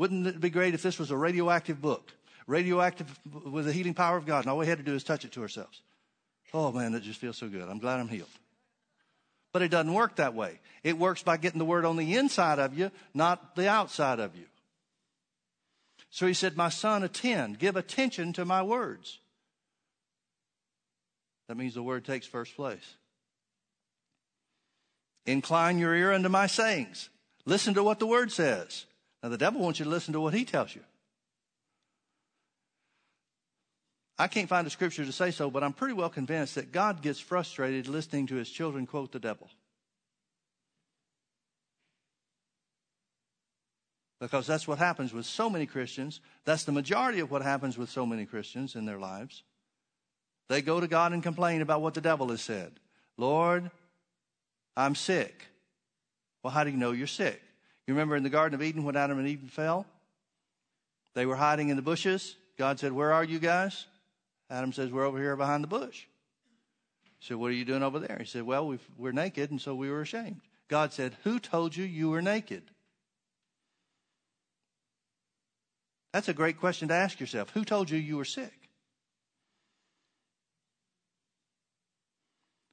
[0.00, 2.10] Wouldn't it be great if this was a radioactive book?
[2.46, 3.06] Radioactive
[3.44, 5.32] with the healing power of God, and all we had to do is touch it
[5.32, 5.82] to ourselves.
[6.54, 7.68] Oh man, that just feels so good.
[7.68, 8.30] I'm glad I'm healed.
[9.52, 10.58] But it doesn't work that way.
[10.82, 14.34] It works by getting the word on the inside of you, not the outside of
[14.34, 14.46] you.
[16.08, 19.18] So he said, My son, attend, give attention to my words.
[21.48, 22.94] That means the word takes first place.
[25.26, 27.10] Incline your ear unto my sayings.
[27.44, 28.86] Listen to what the word says.
[29.22, 30.82] Now, the devil wants you to listen to what he tells you.
[34.18, 37.00] I can't find a scripture to say so, but I'm pretty well convinced that God
[37.00, 39.48] gets frustrated listening to his children quote the devil.
[44.20, 46.20] Because that's what happens with so many Christians.
[46.44, 49.42] That's the majority of what happens with so many Christians in their lives.
[50.50, 52.72] They go to God and complain about what the devil has said.
[53.16, 53.70] Lord,
[54.76, 55.46] I'm sick.
[56.42, 57.40] Well, how do you know you're sick?
[57.90, 59.84] You remember in the Garden of Eden when Adam and Eve fell?
[61.14, 62.36] They were hiding in the bushes.
[62.56, 63.84] God said, Where are you guys?
[64.48, 66.04] Adam says, We're over here behind the bush.
[67.18, 68.16] He said, What are you doing over there?
[68.20, 70.40] He said, Well, we we're naked, and so we were ashamed.
[70.68, 72.62] God said, Who told you you were naked?
[76.12, 77.50] That's a great question to ask yourself.
[77.54, 78.54] Who told you you were sick?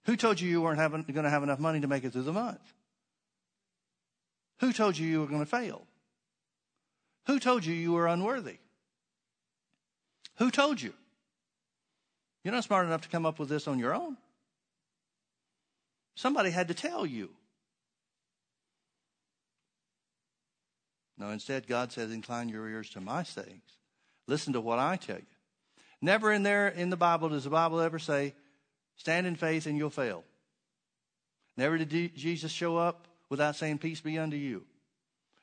[0.06, 2.34] Who told you you weren't going to have enough money to make it through the
[2.34, 2.62] month?
[4.60, 5.86] Who told you you were going to fail?
[7.28, 8.58] Who told you you were unworthy?
[10.38, 10.94] Who told you?
[12.44, 14.18] You're not smart enough to come up with this on your own.
[16.16, 17.30] Somebody had to tell you.
[21.18, 23.64] No, instead, God says, Incline your ears to my sayings.
[24.28, 25.26] Listen to what I tell you.
[26.02, 28.34] Never in there in the Bible does the Bible ever say,
[28.96, 30.24] Stand in faith and you'll fail.
[31.56, 34.66] Never did Jesus show up without saying, Peace be unto you.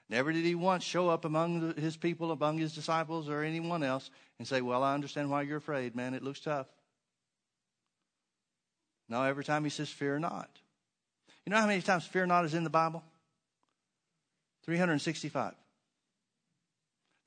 [0.09, 4.11] Never did he once show up among his people, among his disciples, or anyone else
[4.39, 6.15] and say, Well, I understand why you're afraid, man.
[6.15, 6.67] It looks tough.
[9.09, 10.51] No, every time he says, Fear not.
[11.45, 13.03] You know how many times fear not is in the Bible?
[14.65, 15.53] 365.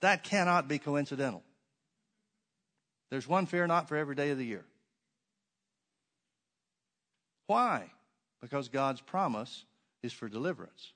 [0.02, 1.44] That cannot be coincidental.
[3.10, 4.66] There's one fear not for every day of the year.
[7.46, 7.92] Why?
[8.42, 9.66] Because God's promise
[10.08, 10.94] is for deliverance.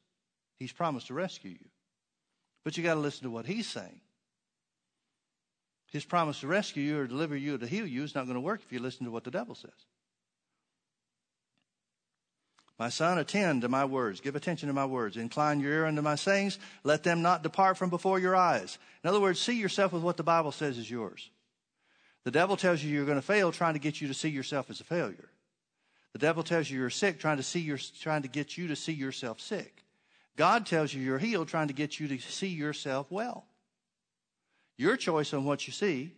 [0.57, 1.69] He's promised to rescue you.
[2.63, 4.01] But you got to listen to what he's saying.
[5.91, 8.35] His promise to rescue you or deliver you or to heal you is not going
[8.35, 9.71] to work if you listen to what the devil says.
[12.79, 14.21] My son, attend to my words.
[14.21, 15.17] Give attention to my words.
[15.17, 16.57] Incline your ear unto my sayings.
[16.83, 18.79] Let them not depart from before your eyes.
[19.03, 21.29] In other words, see yourself with what the Bible says is yours.
[22.23, 24.69] The devil tells you you're going to fail, trying to get you to see yourself
[24.69, 25.29] as a failure.
[26.13, 28.75] The devil tells you you're sick, trying to see your, trying to get you to
[28.75, 29.83] see yourself sick.
[30.35, 33.45] God tells you you're healed, trying to get you to see yourself well.
[34.77, 36.13] Your choice on what you see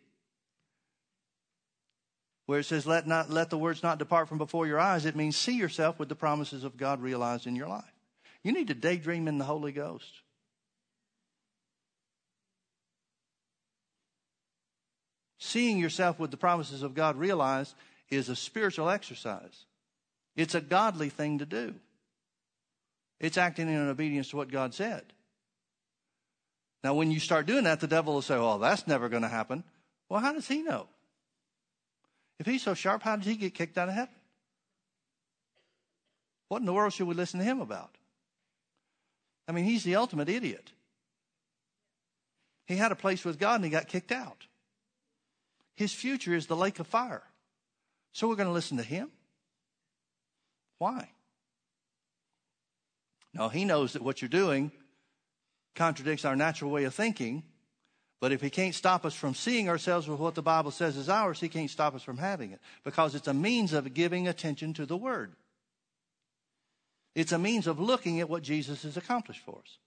[2.45, 5.15] where it says, let, not, let the words not depart from before your eyes, it
[5.15, 7.83] means see yourself with the promises of God realized in your life.
[8.43, 10.21] You need to daydream in the Holy Ghost.
[15.39, 17.75] Seeing yourself with the promises of God realized
[18.09, 19.65] is a spiritual exercise.
[20.35, 21.75] It's a godly thing to do.
[23.19, 25.03] It's acting in obedience to what God said.
[26.83, 29.29] Now, when you start doing that, the devil will say, Well, that's never going to
[29.29, 29.63] happen.
[30.09, 30.87] Well, how does he know?
[32.39, 34.13] If he's so sharp, how did he get kicked out of heaven?
[36.49, 37.97] What in the world should we listen to him about?
[39.47, 40.71] I mean, he's the ultimate idiot.
[42.65, 44.47] He had a place with God and he got kicked out.
[45.75, 47.23] His future is the lake of fire.
[48.11, 49.09] So we're going to listen to him?
[50.83, 51.07] Why?
[53.33, 54.69] No, he knows that what you're doing
[55.75, 57.43] contradicts our natural way of thinking,
[58.19, 61.07] but if he can't stop us from seeing ourselves with what the Bible says is
[61.07, 64.73] ours, he can't stop us from having it because it's a means of giving attention
[64.73, 65.31] to the Word.
[67.15, 69.77] It's a means of looking at what Jesus has accomplished for us.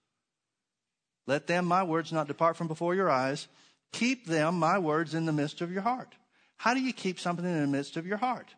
[1.27, 3.49] Let them, my words, not depart from before your eyes.
[3.93, 6.15] Keep them, my words, in the midst of your heart.
[6.57, 8.49] How do you keep something in the midst of your heart?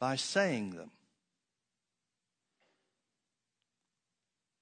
[0.00, 0.90] By saying them.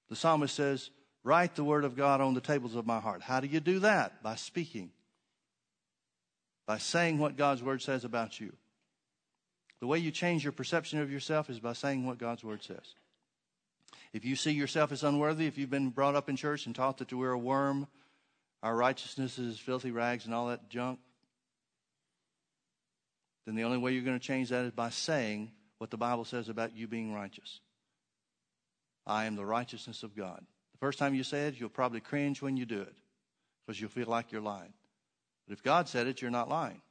[0.09, 0.89] The psalmist says,
[1.23, 3.21] Write the word of God on the tables of my heart.
[3.21, 4.23] How do you do that?
[4.23, 4.91] By speaking,
[6.65, 8.53] by saying what God's word says about you.
[9.79, 12.95] The way you change your perception of yourself is by saying what God's word says.
[14.13, 16.97] If you see yourself as unworthy, if you've been brought up in church and taught
[16.97, 17.87] that we're a worm,
[18.63, 20.99] our righteousness is filthy rags and all that junk,
[23.45, 26.25] then the only way you're going to change that is by saying what the Bible
[26.25, 27.59] says about you being righteous.
[29.07, 30.45] I am the righteousness of God.
[30.73, 32.93] The first time you say it, you'll probably cringe when you do it
[33.65, 34.73] because you'll feel like you're lying.
[35.47, 36.81] But if God said it, you're not lying.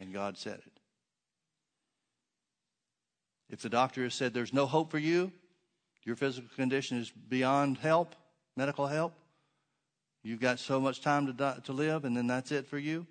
[0.00, 0.80] And God said it.
[3.50, 5.30] If the doctor has said there's no hope for you,
[6.04, 8.16] your physical condition is beyond help,
[8.56, 9.12] medical help,
[10.22, 13.06] you've got so much time to, die, to live, and then that's it for you,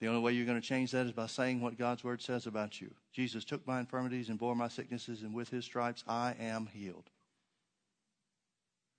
[0.00, 2.46] the only way you're going to change that is by saying what God's word says
[2.46, 2.90] about you.
[3.12, 7.10] Jesus took my infirmities and bore my sicknesses, and with his stripes I am healed.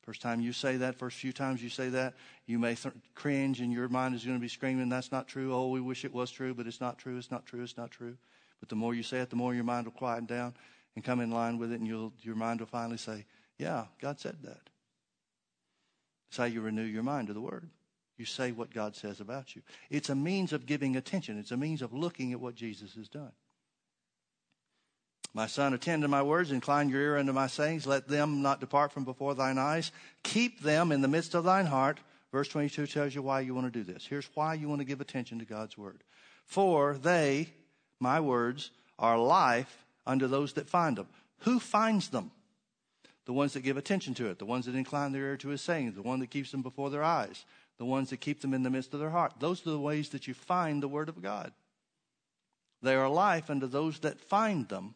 [0.03, 2.15] First time you say that, first few times you say that,
[2.47, 5.53] you may th- cringe and your mind is going to be screaming, that's not true.
[5.53, 7.91] Oh, we wish it was true, but it's not true, it's not true, it's not
[7.91, 8.17] true.
[8.59, 10.55] But the more you say it, the more your mind will quiet down
[10.95, 13.25] and come in line with it, and your mind will finally say,
[13.57, 14.69] Yeah, God said that.
[16.29, 17.69] It's how you renew your mind to the Word.
[18.19, 19.61] You say what God says about you.
[19.89, 23.07] It's a means of giving attention, it's a means of looking at what Jesus has
[23.07, 23.31] done.
[25.33, 28.59] My son, attend to my words, incline your ear unto my sayings, let them not
[28.59, 29.91] depart from before thine eyes.
[30.23, 31.99] Keep them in the midst of thine heart.
[32.31, 34.05] Verse 22 tells you why you want to do this.
[34.05, 36.03] Here's why you want to give attention to God's word.
[36.45, 37.49] For they,
[37.99, 41.07] my words, are life unto those that find them.
[41.39, 42.31] Who finds them?
[43.25, 45.61] The ones that give attention to it, the ones that incline their ear to his
[45.61, 47.45] sayings, the one that keeps them before their eyes,
[47.79, 49.33] the ones that keep them in the midst of their heart.
[49.39, 51.51] Those are the ways that you find the word of God.
[52.81, 54.93] They are life unto those that find them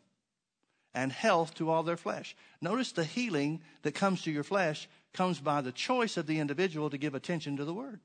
[0.94, 2.36] and health to all their flesh.
[2.62, 6.90] Notice the healing that comes to your flesh comes by the choice of the individual
[6.90, 8.00] to give attention to the word.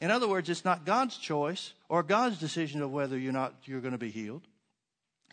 [0.00, 3.80] In other words, it's not God's choice or God's decision of whether you're not you're
[3.80, 4.42] going to be healed.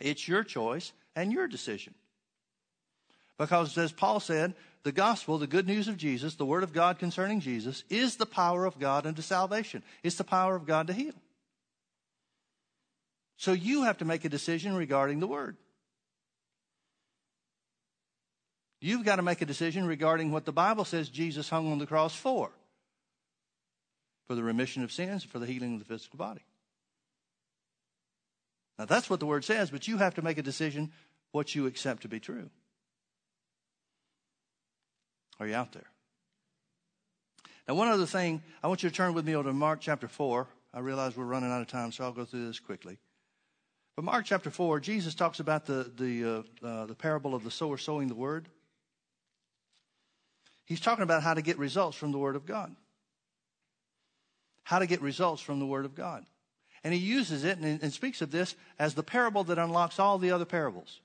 [0.00, 1.94] It's your choice and your decision.
[3.38, 6.98] Because as Paul said, the gospel, the good news of Jesus, the word of God
[6.98, 9.82] concerning Jesus, is the power of God unto salvation.
[10.02, 11.14] It's the power of God to heal.
[13.36, 15.56] So you have to make a decision regarding the word.
[18.80, 21.86] You've got to make a decision regarding what the Bible says Jesus hung on the
[21.86, 22.50] cross for
[24.26, 26.40] for the remission of sins, for the healing of the physical body.
[28.78, 30.90] Now, that's what the word says, but you have to make a decision
[31.32, 32.50] what you accept to be true.
[35.40, 35.86] Are you out there?
[37.66, 40.08] Now, one other thing, I want you to turn with me over to Mark chapter
[40.08, 40.46] 4.
[40.74, 42.98] I realize we're running out of time, so I'll go through this quickly.
[43.94, 47.50] But Mark chapter 4, Jesus talks about the, the, uh, uh, the parable of the
[47.50, 48.48] sower sowing the word.
[50.64, 52.74] He's talking about how to get results from the Word of God.
[54.64, 56.24] how to get results from the Word of God.
[56.84, 60.18] And he uses it and, and speaks of this as the parable that unlocks all
[60.18, 61.00] the other parables.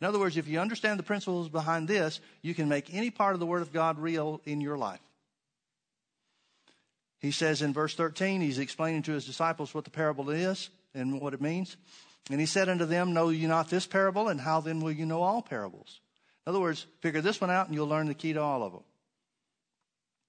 [0.00, 3.34] In other words, if you understand the principles behind this, you can make any part
[3.34, 5.00] of the Word of God real in your life.
[7.20, 11.20] He says in verse 13, he's explaining to his disciples what the parable is and
[11.20, 11.76] what it means.
[12.30, 14.28] And he said unto them, Know you not this parable?
[14.28, 16.00] And how then will you know all parables?
[16.46, 18.72] In other words, figure this one out and you'll learn the key to all of
[18.72, 18.82] them.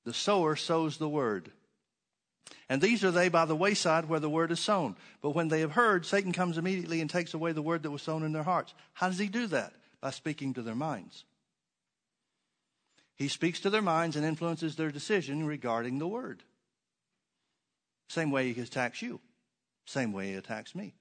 [0.05, 1.51] The sower sows the word.
[2.69, 4.95] And these are they by the wayside where the word is sown.
[5.21, 8.01] But when they have heard, Satan comes immediately and takes away the word that was
[8.01, 8.73] sown in their hearts.
[8.93, 9.73] How does he do that?
[10.01, 11.25] By speaking to their minds.
[13.15, 16.43] He speaks to their minds and influences their decision regarding the word.
[18.09, 19.19] Same way he attacks you.
[19.85, 20.93] Same way he attacks me.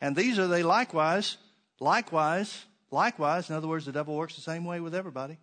[0.00, 1.36] And these are they likewise,
[1.80, 3.50] likewise, likewise.
[3.50, 5.38] In other words, the devil works the same way with everybody.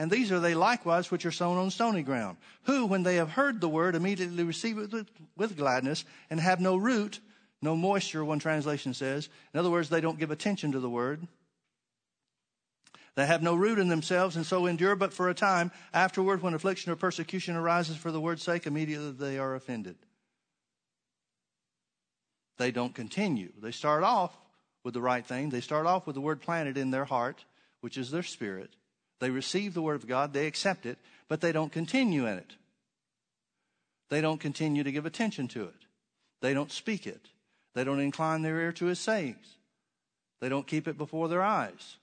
[0.00, 3.32] And these are they likewise which are sown on stony ground, who, when they have
[3.32, 4.94] heard the word, immediately receive it
[5.36, 7.20] with, gladness and have no root,
[7.60, 9.28] no moisture, one translation says.
[9.52, 11.28] In other words, they don't give attention to the word.
[13.14, 15.70] They have no root in themselves and so endure but for a time.
[15.92, 19.96] Afterward, when affliction or persecution arises for the word's sake, immediately they are offended.
[22.56, 23.52] They don't continue.
[23.60, 24.34] They start off
[24.82, 25.50] with the right thing.
[25.50, 27.44] They start off with the word planted in their heart,
[27.82, 28.70] which is their spirit.
[29.20, 30.98] They receive the word of God, they accept it,
[31.28, 32.54] but they don't continue in it.
[34.08, 35.86] They don't continue to give attention to it.
[36.40, 37.28] They don't speak it.
[37.74, 39.56] They don't incline their ear to his sayings.
[40.40, 41.96] They don't keep it before their eyes.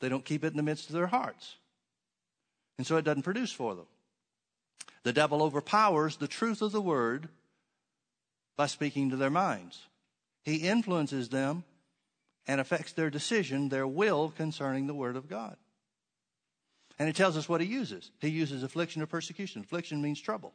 [0.00, 1.56] They don't keep it in the midst of their hearts.
[2.78, 3.86] And so it doesn't produce for them.
[5.02, 7.28] The devil overpowers the truth of the word
[8.56, 9.82] by speaking to their minds.
[10.42, 11.64] He influences them
[12.46, 15.56] and affects their decision, their will concerning the word of God.
[17.00, 18.10] And he tells us what he uses.
[18.20, 19.62] He uses affliction or persecution.
[19.62, 20.52] Affliction means trouble.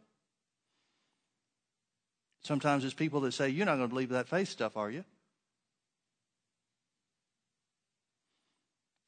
[2.43, 5.03] Sometimes it's people that say, You're not going to believe that faith stuff, are you?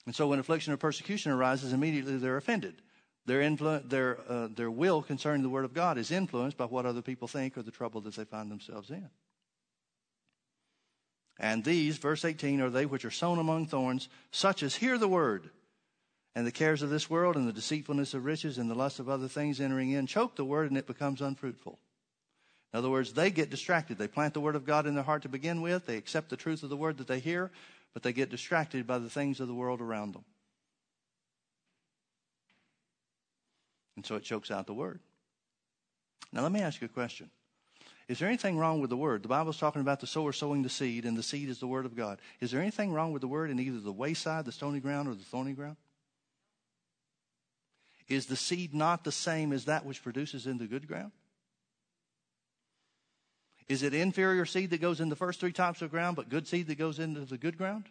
[0.07, 2.81] And so when affliction or persecution arises, immediately they're offended.
[3.27, 6.87] Their, influ- their, uh, their will concerning the Word of God is influenced by what
[6.87, 9.11] other people think or the trouble that they find themselves in.
[11.37, 15.07] And these, verse 18, are they which are sown among thorns, such as hear the
[15.07, 15.51] Word
[16.37, 19.09] and the cares of this world and the deceitfulness of riches and the lust of
[19.09, 21.79] other things entering in choke the word and it becomes unfruitful.
[22.71, 23.97] In other words, they get distracted.
[23.97, 25.87] They plant the word of God in their heart to begin with.
[25.87, 27.49] They accept the truth of the word that they hear,
[27.95, 30.25] but they get distracted by the things of the world around them.
[33.95, 34.99] And so it chokes out the word.
[36.31, 37.31] Now, let me ask you a question.
[38.07, 39.23] Is there anything wrong with the word?
[39.23, 41.87] The Bible's talking about the sower sowing the seed, and the seed is the word
[41.87, 42.19] of God.
[42.41, 45.15] Is there anything wrong with the word in either the wayside, the stony ground, or
[45.15, 45.77] the thorny ground?
[48.07, 51.11] Is the seed not the same as that which produces in the good ground?
[53.67, 56.47] Is it inferior seed that goes in the first three types of ground, but good
[56.47, 57.85] seed that goes into the good ground?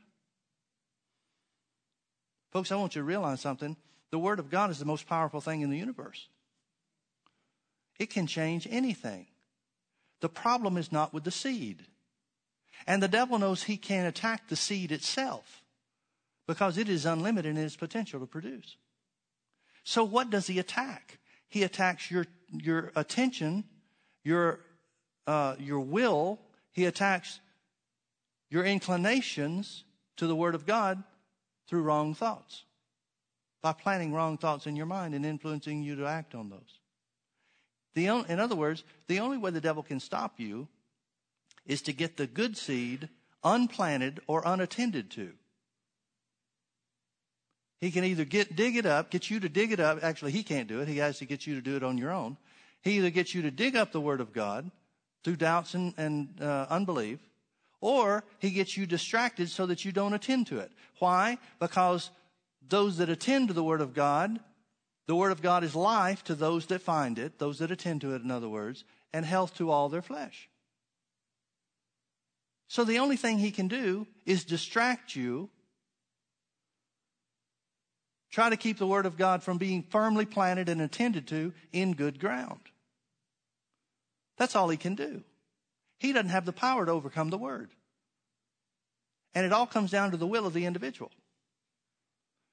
[2.50, 3.76] Folks, I want you to realize something.
[4.10, 6.28] The Word of God is the most powerful thing in the universe.
[7.98, 9.26] It can change anything.
[10.20, 11.84] The problem is not with the seed.
[12.86, 15.62] And the devil knows he can't attack the seed itself
[16.46, 18.76] because it is unlimited in its potential to produce.
[19.86, 21.20] So what does he attack?
[21.48, 23.62] He attacks your, your attention,
[24.24, 24.58] your,
[25.28, 26.40] uh, your will.
[26.72, 27.38] He attacks
[28.50, 29.84] your inclinations
[30.16, 31.04] to the Word of God
[31.68, 32.64] through wrong thoughts.
[33.62, 36.80] By planting wrong thoughts in your mind and influencing you to act on those.
[37.94, 40.66] The, in other words, the only way the devil can stop you
[41.64, 43.08] is to get the good seed
[43.44, 45.30] unplanted or unattended to.
[47.80, 49.98] He can either get dig it up, get you to dig it up.
[50.02, 50.88] Actually, he can't do it.
[50.88, 52.36] He has to get you to do it on your own.
[52.82, 54.70] He either gets you to dig up the Word of God
[55.24, 57.18] through doubts and, and uh, unbelief,
[57.80, 60.70] or he gets you distracted so that you don't attend to it.
[60.98, 61.38] Why?
[61.58, 62.10] Because
[62.66, 64.40] those that attend to the Word of God,
[65.06, 68.14] the Word of God is life to those that find it, those that attend to
[68.14, 70.48] it, in other words, and health to all their flesh.
[72.68, 75.50] So the only thing he can do is distract you
[78.30, 81.94] Try to keep the Word of God from being firmly planted and attended to in
[81.94, 82.60] good ground.
[84.36, 85.22] That's all he can do.
[85.98, 87.70] He doesn't have the power to overcome the Word.
[89.34, 91.10] And it all comes down to the will of the individual.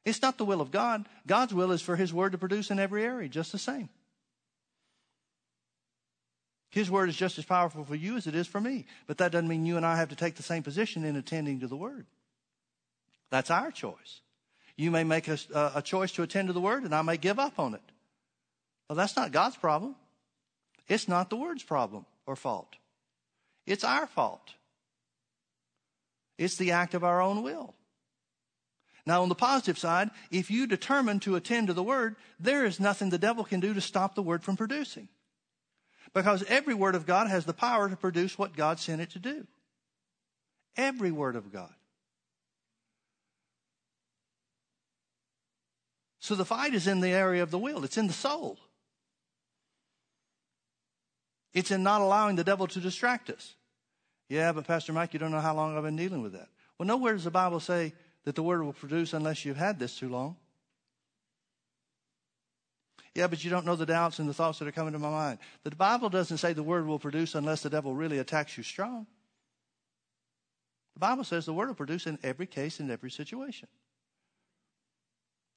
[0.05, 1.07] It's not the will of God.
[1.26, 3.89] God's will is for His Word to produce in every area, just the same.
[6.69, 8.86] His Word is just as powerful for you as it is for me.
[9.07, 11.59] But that doesn't mean you and I have to take the same position in attending
[11.59, 12.07] to the Word.
[13.30, 14.21] That's our choice.
[14.76, 15.38] You may make a,
[15.76, 17.82] a choice to attend to the word, and I may give up on it.
[18.89, 19.95] Well, that's not God's problem.
[20.88, 22.76] It's not the word's problem or fault.
[23.65, 24.53] It's our fault.
[26.38, 27.76] It's the act of our own will.
[29.05, 32.80] Now, on the positive side, if you determine to attend to the word, there is
[32.80, 35.09] nothing the devil can do to stop the word from producing.
[36.13, 39.19] Because every word of God has the power to produce what God sent it to
[39.19, 39.45] do.
[40.78, 41.74] Every word of God.
[46.24, 48.57] So the fight is in the area of the will, it's in the soul.
[51.53, 53.55] It's in not allowing the devil to distract us.
[54.30, 56.47] Yeah, but Pastor Mike, you don't know how long I've been dealing with that.
[56.78, 57.91] Well, nowhere does the Bible say
[58.24, 60.38] that the word will produce unless you've had this too long.
[63.13, 65.09] Yeah, but you don't know the doubts and the thoughts that are coming to my
[65.09, 65.39] mind.
[65.65, 69.07] The Bible doesn't say the word will produce unless the devil really attacks you strong.
[70.93, 73.67] The Bible says the word will produce in every case, in every situation.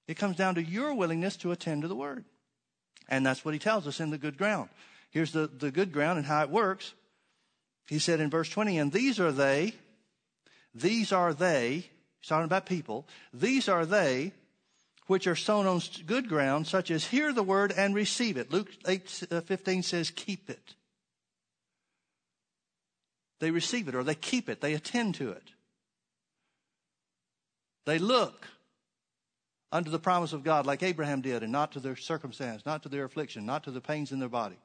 [0.08, 2.24] It comes down to your willingness to attend to the word.
[3.08, 4.68] And that's what he tells us in the good ground.
[5.10, 6.94] Here's the, the good ground and how it works.
[7.88, 9.74] He said in verse 20, and these are they,
[10.74, 11.86] these are they,
[12.20, 14.32] he's talking about people, these are they
[15.06, 18.50] which are sown on good ground, such as hear the word and receive it.
[18.50, 20.74] Luke 8 uh, 15 says, keep it.
[23.38, 25.52] They receive it or they keep it, they attend to it.
[27.84, 28.48] They look
[29.76, 32.88] unto the promise of God like Abraham did, and not to their circumstance, not to
[32.88, 34.58] their affliction, not to the pains in their body.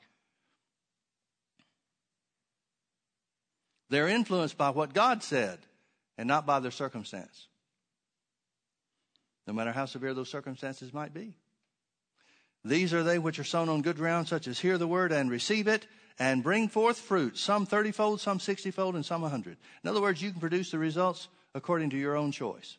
[3.89, 5.59] They're influenced by what God said
[6.17, 7.47] and not by their circumstance
[9.47, 11.35] no matter how severe those circumstances might be.
[12.63, 15.31] These are they which are sown on good ground, such as hear the word and
[15.31, 15.87] receive it
[16.19, 19.57] and bring forth fruit, some thirtyfold, some sixtyfold, and some a hundred.
[19.83, 22.77] In other words, you can produce the results according to your own choice.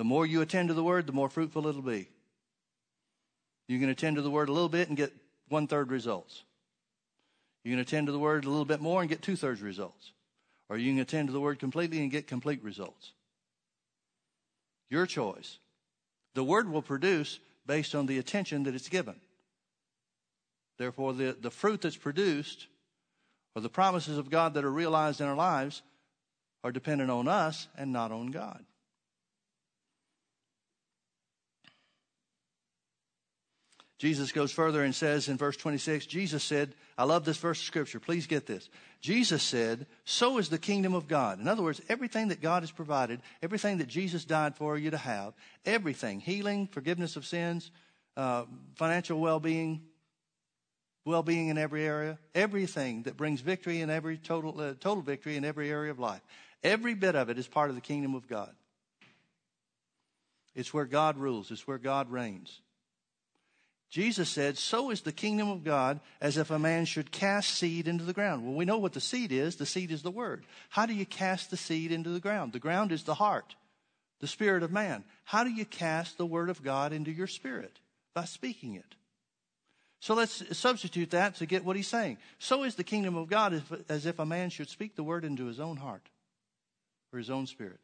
[0.00, 2.08] The more you attend to the word, the more fruitful it'll be.
[3.68, 5.12] You can attend to the word a little bit and get
[5.50, 6.42] one third results.
[7.64, 10.12] You can attend to the word a little bit more and get two thirds results.
[10.70, 13.12] Or you can attend to the word completely and get complete results.
[14.88, 15.58] Your choice.
[16.32, 19.16] The word will produce based on the attention that it's given.
[20.78, 22.68] Therefore, the, the fruit that's produced
[23.54, 25.82] or the promises of God that are realized in our lives
[26.64, 28.64] are dependent on us and not on God.
[34.00, 37.66] Jesus goes further and says in verse 26, Jesus said, I love this verse of
[37.66, 38.00] scripture.
[38.00, 38.70] Please get this.
[39.02, 41.38] Jesus said, So is the kingdom of God.
[41.38, 44.96] In other words, everything that God has provided, everything that Jesus died for you to
[44.96, 45.34] have,
[45.66, 47.70] everything healing, forgiveness of sins,
[48.16, 48.44] uh,
[48.76, 49.82] financial well being,
[51.04, 55.36] well being in every area, everything that brings victory in every total, uh, total victory
[55.36, 56.22] in every area of life.
[56.64, 58.54] Every bit of it is part of the kingdom of God.
[60.54, 62.62] It's where God rules, it's where God reigns.
[63.90, 67.88] Jesus said, So is the kingdom of God as if a man should cast seed
[67.88, 68.44] into the ground.
[68.44, 69.56] Well, we know what the seed is.
[69.56, 70.44] The seed is the word.
[70.68, 72.52] How do you cast the seed into the ground?
[72.52, 73.56] The ground is the heart,
[74.20, 75.02] the spirit of man.
[75.24, 77.80] How do you cast the word of God into your spirit?
[78.14, 78.94] By speaking it.
[79.98, 82.18] So let's substitute that to get what he's saying.
[82.38, 85.46] So is the kingdom of God as if a man should speak the word into
[85.46, 86.08] his own heart
[87.12, 87.80] or his own spirit.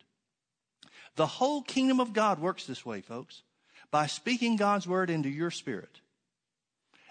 [1.17, 3.43] The whole kingdom of God works this way, folks
[3.91, 6.01] by speaking God's word into your spirit.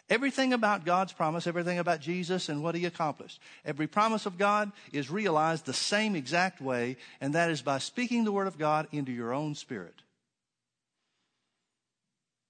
[0.07, 4.71] Everything about God's promise, everything about Jesus and what he accomplished, every promise of God
[4.93, 8.87] is realized the same exact way, and that is by speaking the word of God
[8.91, 10.03] into your own spirit.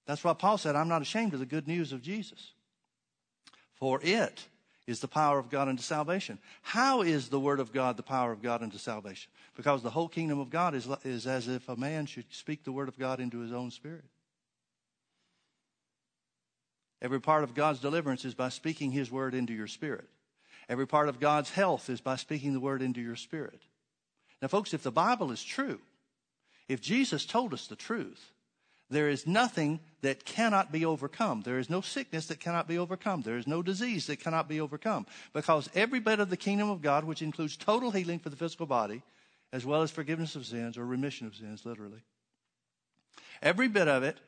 [0.06, 2.52] That's why Paul said, I'm not ashamed of the good news of Jesus.
[3.74, 4.46] For it
[4.86, 6.38] is the power of God unto salvation.
[6.62, 9.30] How is the word of God the power of God unto salvation?
[9.56, 12.72] Because the whole kingdom of God is, is as if a man should speak the
[12.72, 14.04] word of God into his own spirit.
[17.06, 20.08] Every part of God's deliverance is by speaking His word into your spirit.
[20.68, 23.62] Every part of God's health is by speaking the word into your spirit.
[24.42, 25.78] Now, folks, if the Bible is true,
[26.66, 28.32] if Jesus told us the truth,
[28.90, 31.42] there is nothing that cannot be overcome.
[31.42, 33.22] There is no sickness that cannot be overcome.
[33.22, 35.06] There is no disease that cannot be overcome.
[35.32, 38.66] Because every bit of the kingdom of God, which includes total healing for the physical
[38.66, 39.04] body,
[39.52, 42.02] as well as forgiveness of sins or remission of sins, literally,
[43.40, 44.18] every bit of it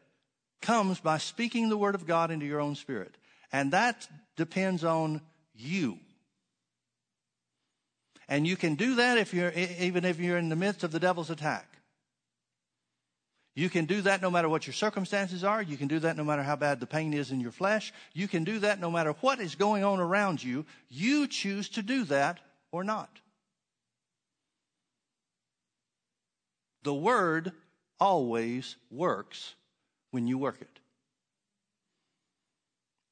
[0.60, 3.14] comes by speaking the word of God into your own spirit.
[3.52, 4.06] And that
[4.36, 5.20] depends on
[5.54, 5.98] you.
[8.28, 11.00] And you can do that if you're, even if you're in the midst of the
[11.00, 11.66] devil's attack.
[13.54, 15.60] You can do that no matter what your circumstances are.
[15.60, 17.92] You can do that no matter how bad the pain is in your flesh.
[18.12, 20.64] You can do that no matter what is going on around you.
[20.88, 22.38] You choose to do that
[22.70, 23.10] or not.
[26.84, 27.50] The word
[27.98, 29.54] always works
[30.10, 30.80] when you work it.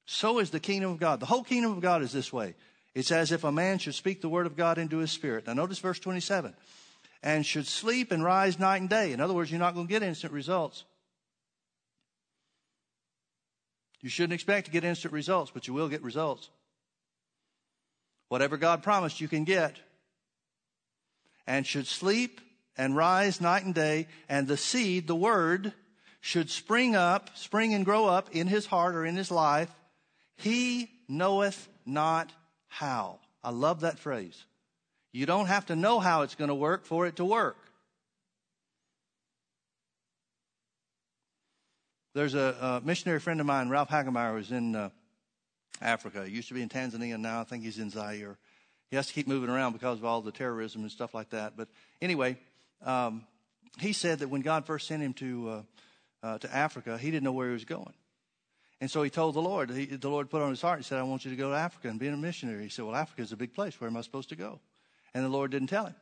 [0.06, 1.20] So is the kingdom of God.
[1.20, 2.54] The whole kingdom of God is this way.
[2.94, 5.46] It's as if a man should speak the word of God into his spirit.
[5.46, 6.54] Now notice verse 27.
[7.22, 9.12] And should sleep and rise night and day.
[9.12, 10.84] In other words, you're not going to get instant results.
[14.00, 16.48] You shouldn't expect to get instant results, but you will get results.
[18.28, 19.76] Whatever God promised, you can get.
[21.46, 22.40] And should sleep
[22.76, 25.72] and rise night and day, and the seed, the word,
[26.26, 29.72] should spring up, spring and grow up in his heart or in his life.
[30.34, 32.32] He knoweth not
[32.66, 33.20] how.
[33.44, 34.44] I love that phrase.
[35.12, 37.56] You don't have to know how it's going to work for it to work.
[42.12, 44.90] There's a, a missionary friend of mine, Ralph Hagemeyer, was in uh,
[45.80, 46.24] Africa.
[46.26, 47.20] He used to be in Tanzania.
[47.20, 48.36] Now I think he's in Zaire.
[48.90, 51.56] He has to keep moving around because of all the terrorism and stuff like that.
[51.56, 51.68] But
[52.02, 52.36] anyway,
[52.84, 53.24] um,
[53.78, 55.62] he said that when God first sent him to uh,
[56.26, 57.94] uh, to Africa, he didn't know where he was going.
[58.80, 60.98] And so he told the Lord, he, the Lord put on his heart, he said,
[60.98, 62.64] I want you to go to Africa and be a missionary.
[62.64, 63.80] He said, Well, Africa is a big place.
[63.80, 64.60] Where am I supposed to go?
[65.14, 65.94] And the Lord didn't tell him.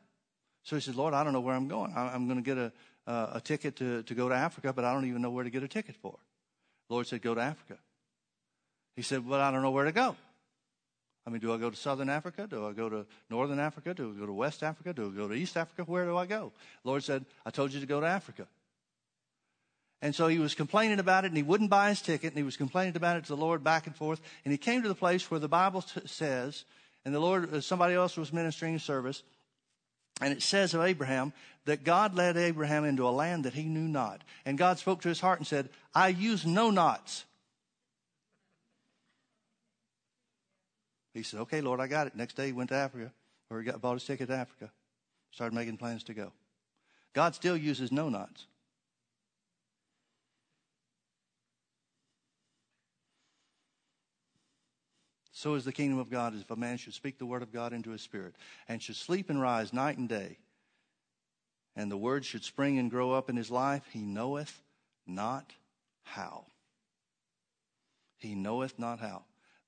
[0.63, 1.93] So he said, Lord, I don't know where I'm going.
[1.95, 2.73] I'm going to get a,
[3.05, 5.49] uh, a ticket to, to go to Africa, but I don't even know where to
[5.51, 6.17] get a ticket for.
[6.89, 7.77] The Lord said, Go to Africa.
[8.95, 10.15] He said, Well, I don't know where to go.
[11.27, 12.47] I mean, do I go to Southern Africa?
[12.49, 13.93] Do I go to Northern Africa?
[13.93, 14.91] Do I go to West Africa?
[14.91, 15.83] Do I go to East Africa?
[15.83, 16.51] Where do I go?
[16.83, 18.47] The Lord said, I told you to go to Africa.
[20.01, 22.43] And so he was complaining about it and he wouldn't buy his ticket and he
[22.43, 24.21] was complaining about it to the Lord back and forth.
[24.43, 26.65] And he came to the place where the Bible t- says,
[27.05, 29.21] and the Lord, uh, somebody else was ministering service,
[30.21, 31.33] and it says of Abraham
[31.65, 34.23] that God led Abraham into a land that he knew not.
[34.45, 37.25] And God spoke to his heart and said, I use no knots.
[41.13, 42.15] He said, Okay, Lord, I got it.
[42.15, 43.11] Next day he went to Africa,
[43.49, 44.71] or he got, bought his ticket to Africa,
[45.31, 46.31] started making plans to go.
[47.13, 48.47] God still uses no knots.
[55.37, 57.73] So is the kingdom of God, if a man should speak the word of God
[57.73, 58.35] into his spirit,
[58.69, 60.37] and should sleep and rise night and day,
[61.75, 64.63] and the word should spring and grow up in his life, he knoweth
[65.05, 65.51] not
[66.03, 66.45] how.
[68.15, 69.25] He knoweth not how.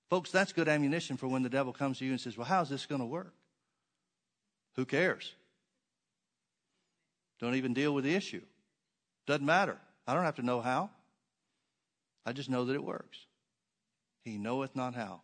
[0.10, 2.70] Folks, that's good ammunition for when the devil comes to you and says, Well, how's
[2.70, 3.34] this going to work?
[4.78, 5.34] Who cares?
[7.42, 8.42] Don't even deal with the issue.
[9.26, 9.78] Doesn't matter.
[10.08, 10.92] I don't have to know how.
[12.26, 13.18] I just know that it works.
[14.24, 15.24] He knoweth not how.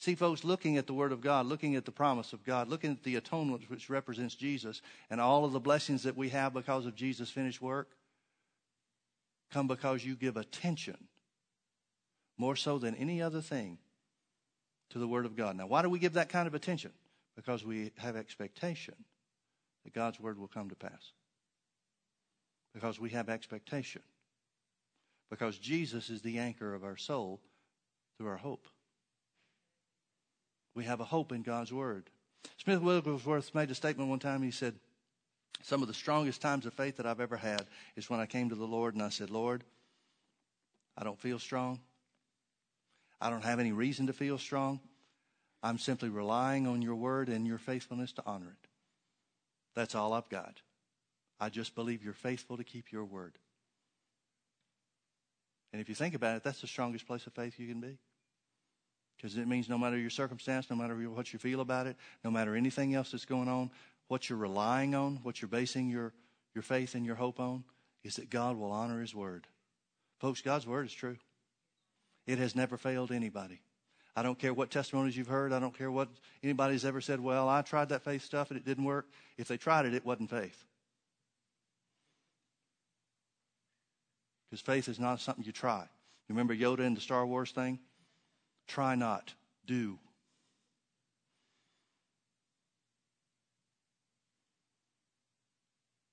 [0.00, 2.92] See, folks, looking at the Word of God, looking at the promise of God, looking
[2.92, 4.80] at the atonement which represents Jesus,
[5.10, 7.90] and all of the blessings that we have because of Jesus' finished work,
[9.52, 10.96] come because you give attention,
[12.38, 13.76] more so than any other thing,
[14.88, 15.54] to the Word of God.
[15.54, 16.92] Now, why do we give that kind of attention?
[17.36, 18.94] Because we have expectation
[19.84, 21.12] that God's Word will come to pass.
[22.72, 24.02] Because we have expectation.
[25.28, 27.42] Because Jesus is the anchor of our soul
[28.16, 28.66] through our hope.
[30.74, 32.10] We have a hope in God's Word.
[32.56, 34.42] Smith Wigglesworth made a statement one time.
[34.42, 34.74] He said,
[35.62, 37.66] Some of the strongest times of faith that I've ever had
[37.96, 39.64] is when I came to the Lord and I said, Lord,
[40.96, 41.80] I don't feel strong.
[43.20, 44.80] I don't have any reason to feel strong.
[45.62, 48.68] I'm simply relying on your word and your faithfulness to honor it.
[49.74, 50.62] That's all I've got.
[51.38, 53.38] I just believe you're faithful to keep your word.
[55.72, 57.98] And if you think about it, that's the strongest place of faith you can be.
[59.20, 62.30] Because it means no matter your circumstance, no matter what you feel about it, no
[62.30, 63.70] matter anything else that's going on,
[64.08, 66.14] what you're relying on, what you're basing your,
[66.54, 67.64] your faith and your hope on,
[68.02, 69.46] is that God will honor His word.
[70.20, 71.18] Folks, God's word is true.
[72.26, 73.60] It has never failed anybody.
[74.16, 75.52] I don't care what testimonies you've heard.
[75.52, 76.08] I don't care what
[76.42, 79.06] anybody's ever said, well, I tried that faith stuff and it didn't work.
[79.36, 80.64] If they tried it, it wasn't faith.
[84.48, 85.82] Because faith is not something you try.
[85.82, 87.78] You remember Yoda in the Star Wars thing?
[88.70, 89.34] Try not,
[89.66, 89.98] do.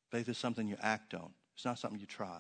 [0.10, 1.30] Faith is something you act on.
[1.54, 2.40] It's not something you try.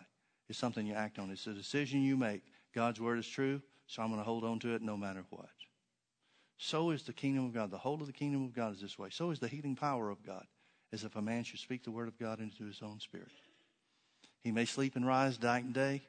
[0.49, 1.29] It's something you act on.
[1.29, 2.41] It's a decision you make.
[2.73, 5.49] God's word is true, so I'm going to hold on to it no matter what.
[6.57, 7.69] So is the kingdom of God.
[7.69, 9.09] The whole of the kingdom of God is this way.
[9.11, 10.47] So is the healing power of God,
[10.91, 13.29] as if a man should speak the word of God into his own spirit.
[14.43, 16.01] He may sleep and rise night and day,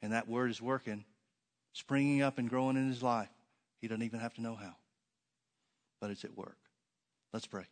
[0.00, 1.04] and that word is working,
[1.74, 3.28] springing up and growing in his life.
[3.80, 4.74] He doesn't even have to know how,
[6.00, 6.56] but it's at work.
[7.34, 7.66] Let's pray.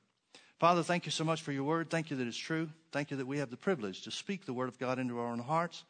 [0.61, 1.89] Father, thank you so much for your word.
[1.89, 2.69] Thank you that it's true.
[2.93, 5.29] Thank you that we have the privilege to speak the word of God into our
[5.29, 5.85] own hearts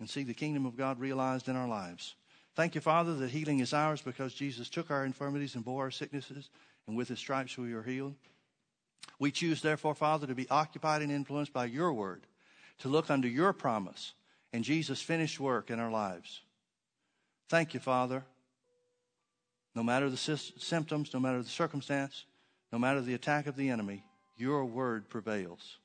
[0.00, 2.14] and see the kingdom of God realized in our lives.
[2.56, 5.90] Thank you, Father, that healing is ours because Jesus took our infirmities and bore our
[5.90, 6.50] sicknesses,
[6.86, 8.14] and with his stripes we are healed.
[9.18, 12.26] We choose, therefore, Father, to be occupied and influenced by your word,
[12.78, 14.14] to look under your promise
[14.52, 16.42] and Jesus' finished work in our lives.
[17.48, 18.24] Thank you, Father,
[19.74, 22.26] No matter the symptoms, no matter the circumstance,
[22.72, 24.04] no matter the attack of the enemy,
[24.36, 25.78] your word prevails.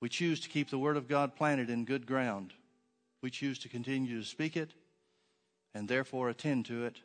[0.00, 2.52] We choose to keep the word of God planted in good ground.
[3.22, 4.72] We choose to continue to speak it
[5.74, 6.96] and therefore attend to it.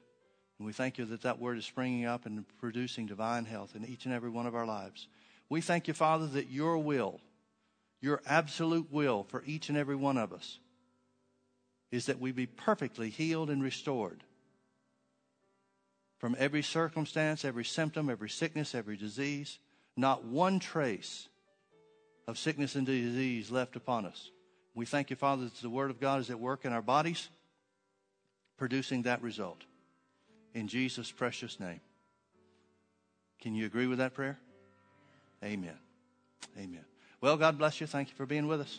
[0.57, 3.85] And we thank you that that word is springing up and producing divine health in
[3.85, 5.07] each and every one of our lives.
[5.49, 7.21] We thank you, Father, that your will,
[8.01, 10.59] your absolute will for each and every one of us,
[11.91, 14.23] is that we be perfectly healed and restored
[16.19, 19.57] from every circumstance, every symptom, every sickness, every disease.
[19.95, 21.27] Not one trace
[22.27, 24.29] of sickness and disease left upon us.
[24.75, 27.29] We thank you, Father, that the Word of God is at work in our bodies,
[28.57, 29.63] producing that result.
[30.53, 31.79] In Jesus' precious name.
[33.41, 34.37] Can you agree with that prayer?
[35.43, 35.77] Amen.
[36.57, 36.85] Amen.
[37.21, 37.87] Well, God bless you.
[37.87, 38.77] Thank you for being with us.